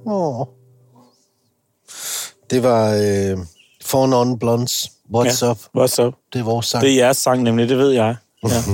[0.06, 0.46] Åh.
[2.50, 3.38] Det var øh,
[3.84, 4.90] For Non Blondes.
[5.14, 5.50] What's ja.
[5.50, 5.58] Up?
[5.76, 6.14] What's up?
[6.32, 6.84] Det er vores sang.
[6.84, 7.68] Det er jeres sang, nemlig.
[7.68, 8.16] Det ved jeg.
[8.48, 8.62] Ja.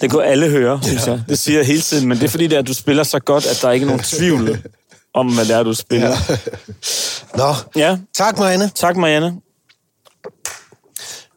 [0.00, 1.22] Det kunne alle høre, synes jeg.
[1.28, 3.18] Det siger jeg hele tiden, men det er fordi, det er, at du spiller så
[3.18, 4.58] godt, at der er ikke er nogen tvivl
[5.14, 6.08] om, hvad det er, du spiller.
[6.08, 6.36] Ja.
[7.36, 7.98] Nå, ja.
[8.14, 8.70] tak, Marianne.
[8.74, 9.40] Tak, Marianne.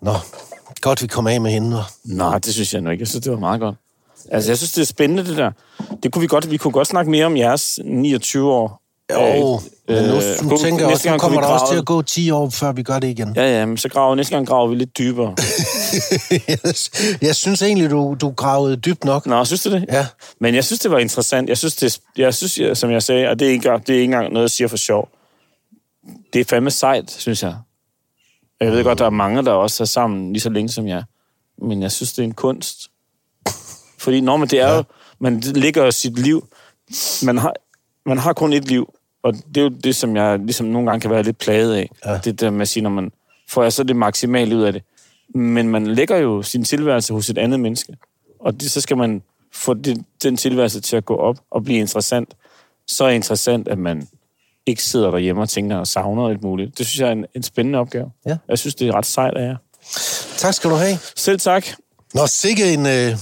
[0.02, 0.14] Nå,
[0.82, 1.84] godt vi kom af med hende.
[2.04, 3.02] Nej, det synes jeg nu ikke.
[3.02, 3.76] Jeg synes, det var meget godt.
[4.32, 5.52] Altså, jeg synes, det er spændende, det der.
[6.04, 8.82] Det kunne vi godt, vi kunne godt snakke mere om jeres 29 år.
[9.14, 11.80] Jo, men nu, nu kunne- tænker jeg også, nu kommer der vi også til grave-
[11.80, 13.34] at gå 10 år, før vi gør det igen.
[13.36, 15.36] Ja, ja, men så graver, næste gang graver vi lidt dybere.
[17.28, 19.26] jeg synes egentlig, du, du gravede dybt nok.
[19.26, 19.86] Nå, synes du det?
[19.92, 20.08] Ja.
[20.42, 21.50] Men jeg synes, det var interessant.
[21.50, 23.94] Jeg synes, det, jeg synes jeg, som jeg sagde, og det er, ikke, det er
[23.94, 25.10] ikke engang noget, jeg siger for sjov.
[26.34, 27.56] Det er fandme sejt, synes jeg.
[28.62, 31.04] Jeg ved godt, der er mange, der også er sammen lige så længe som jeg.
[31.62, 32.78] Men jeg synes, det er en kunst.
[34.00, 34.84] Fordi når man, det er jo,
[35.20, 36.48] man ligger sit liv.
[37.24, 37.54] Man har,
[38.06, 38.94] man har kun et liv.
[39.24, 41.90] Og det er jo det, som jeg ligesom nogle gange kan være lidt plaget af.
[42.06, 42.18] Ja.
[42.24, 43.12] Det der med at sige, når man
[43.50, 44.84] får jeg så det maksimale ud af det.
[45.36, 47.98] Men man lægger jo sin tilværelse hos et andet menneske.
[48.40, 49.22] Og det, så skal man
[49.54, 52.34] få det, den tilværelse til at gå op og blive interessant.
[52.88, 54.08] Så er interessant, at man
[54.66, 56.78] ikke sidder derhjemme og tænker og savner alt muligt.
[56.78, 58.12] Det synes jeg er en, en spændende opgave.
[58.26, 58.38] Ja.
[58.50, 59.56] Jeg synes, det er ret sejt af jer.
[60.38, 60.98] Tak skal du have.
[61.16, 61.66] Selv tak.
[62.14, 63.18] Nå, sikke en, øh,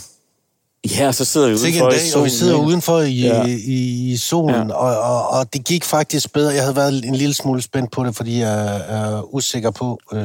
[0.98, 2.26] Ja, så sidder vi udenfor i dag, og solen.
[2.26, 2.66] vi sidder ikke?
[2.68, 3.46] udenfor i, Ja.
[3.46, 4.74] i, i solen, Ja.
[4.76, 6.54] og, og, og det gik faktisk bedre.
[6.54, 10.24] Jeg havde været en lille smule spændt på det, fordi jeg er usikker på øh,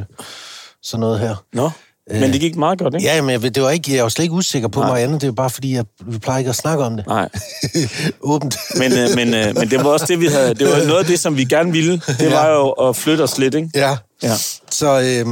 [0.83, 1.37] sådan noget her.
[1.53, 1.71] Nå,
[2.11, 3.07] men det gik meget godt, ikke?
[3.07, 5.21] Ja, men det var ikke, jeg var slet ikke usikker på mig andet.
[5.21, 7.07] Det er bare fordi, jeg, vi plejer ikke at snakke om det.
[7.07, 7.29] Nej.
[8.21, 8.57] Åbent.
[8.77, 10.55] Men, øh, men, øh, men det var også det, vi havde...
[10.55, 12.01] Det var noget af det, som vi gerne ville.
[12.21, 13.71] Det var jo at flytte os lidt, ikke?
[13.75, 13.97] Ja.
[14.23, 14.35] Ja.
[14.71, 15.27] Så øh,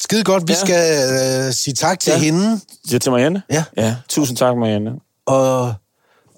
[0.00, 0.48] skide godt.
[0.48, 0.58] Vi Ja.
[0.58, 2.18] skal øh, sige tak til Ja.
[2.18, 2.60] hende,
[2.92, 3.42] Ja, til Marianne?
[3.50, 3.64] Ja.
[3.76, 4.90] Ja, tusind tak, Marianne.
[5.26, 5.74] og,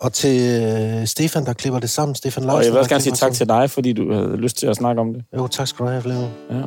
[0.00, 2.14] og til øh, Stefan, der klipper det sammen.
[2.14, 4.56] Stefan Larsen, Og jeg vil også gerne sige tak til dig, fordi du havde lyst
[4.56, 5.22] til at snakke om det.
[5.30, 5.42] sammen.
[5.44, 6.30] Jo, tak skal du have, Flemming.
[6.50, 6.62] Ja,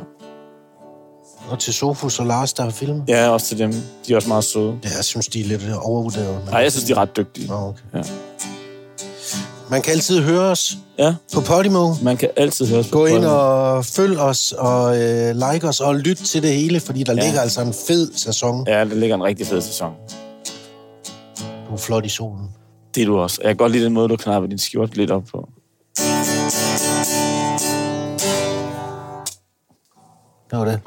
[1.50, 3.04] Og til Sofus og Lars, der har filmet.
[3.08, 3.72] ja også til dem.
[4.06, 4.78] De er også meget søde.
[4.84, 6.34] Ja, jeg synes, de er lidt overvurderet.
[6.44, 6.48] Men...
[6.50, 7.48] Nej, jeg synes, de er ret dygtige.
[7.48, 7.80] Nå, okay.
[7.94, 8.02] Ja.
[9.70, 11.94] Man kan altid høre os Ja, på Podimo.
[12.02, 13.32] man kan altid høre os på Gå ind Podimo.
[13.36, 17.18] og følg os og øh, like os og lyt til det hele, fordi der Ja.
[17.20, 17.24] ja.
[17.26, 18.64] ligger altså en fed sæson.
[18.68, 19.92] Ja, der ligger en rigtig fed sæson.
[21.68, 22.48] Du er flot i solen.
[22.94, 23.38] Det er du også.
[23.42, 25.48] Jeg kan godt lide den måde, du knapper din skjort lidt op på.
[30.50, 30.80] Det var det.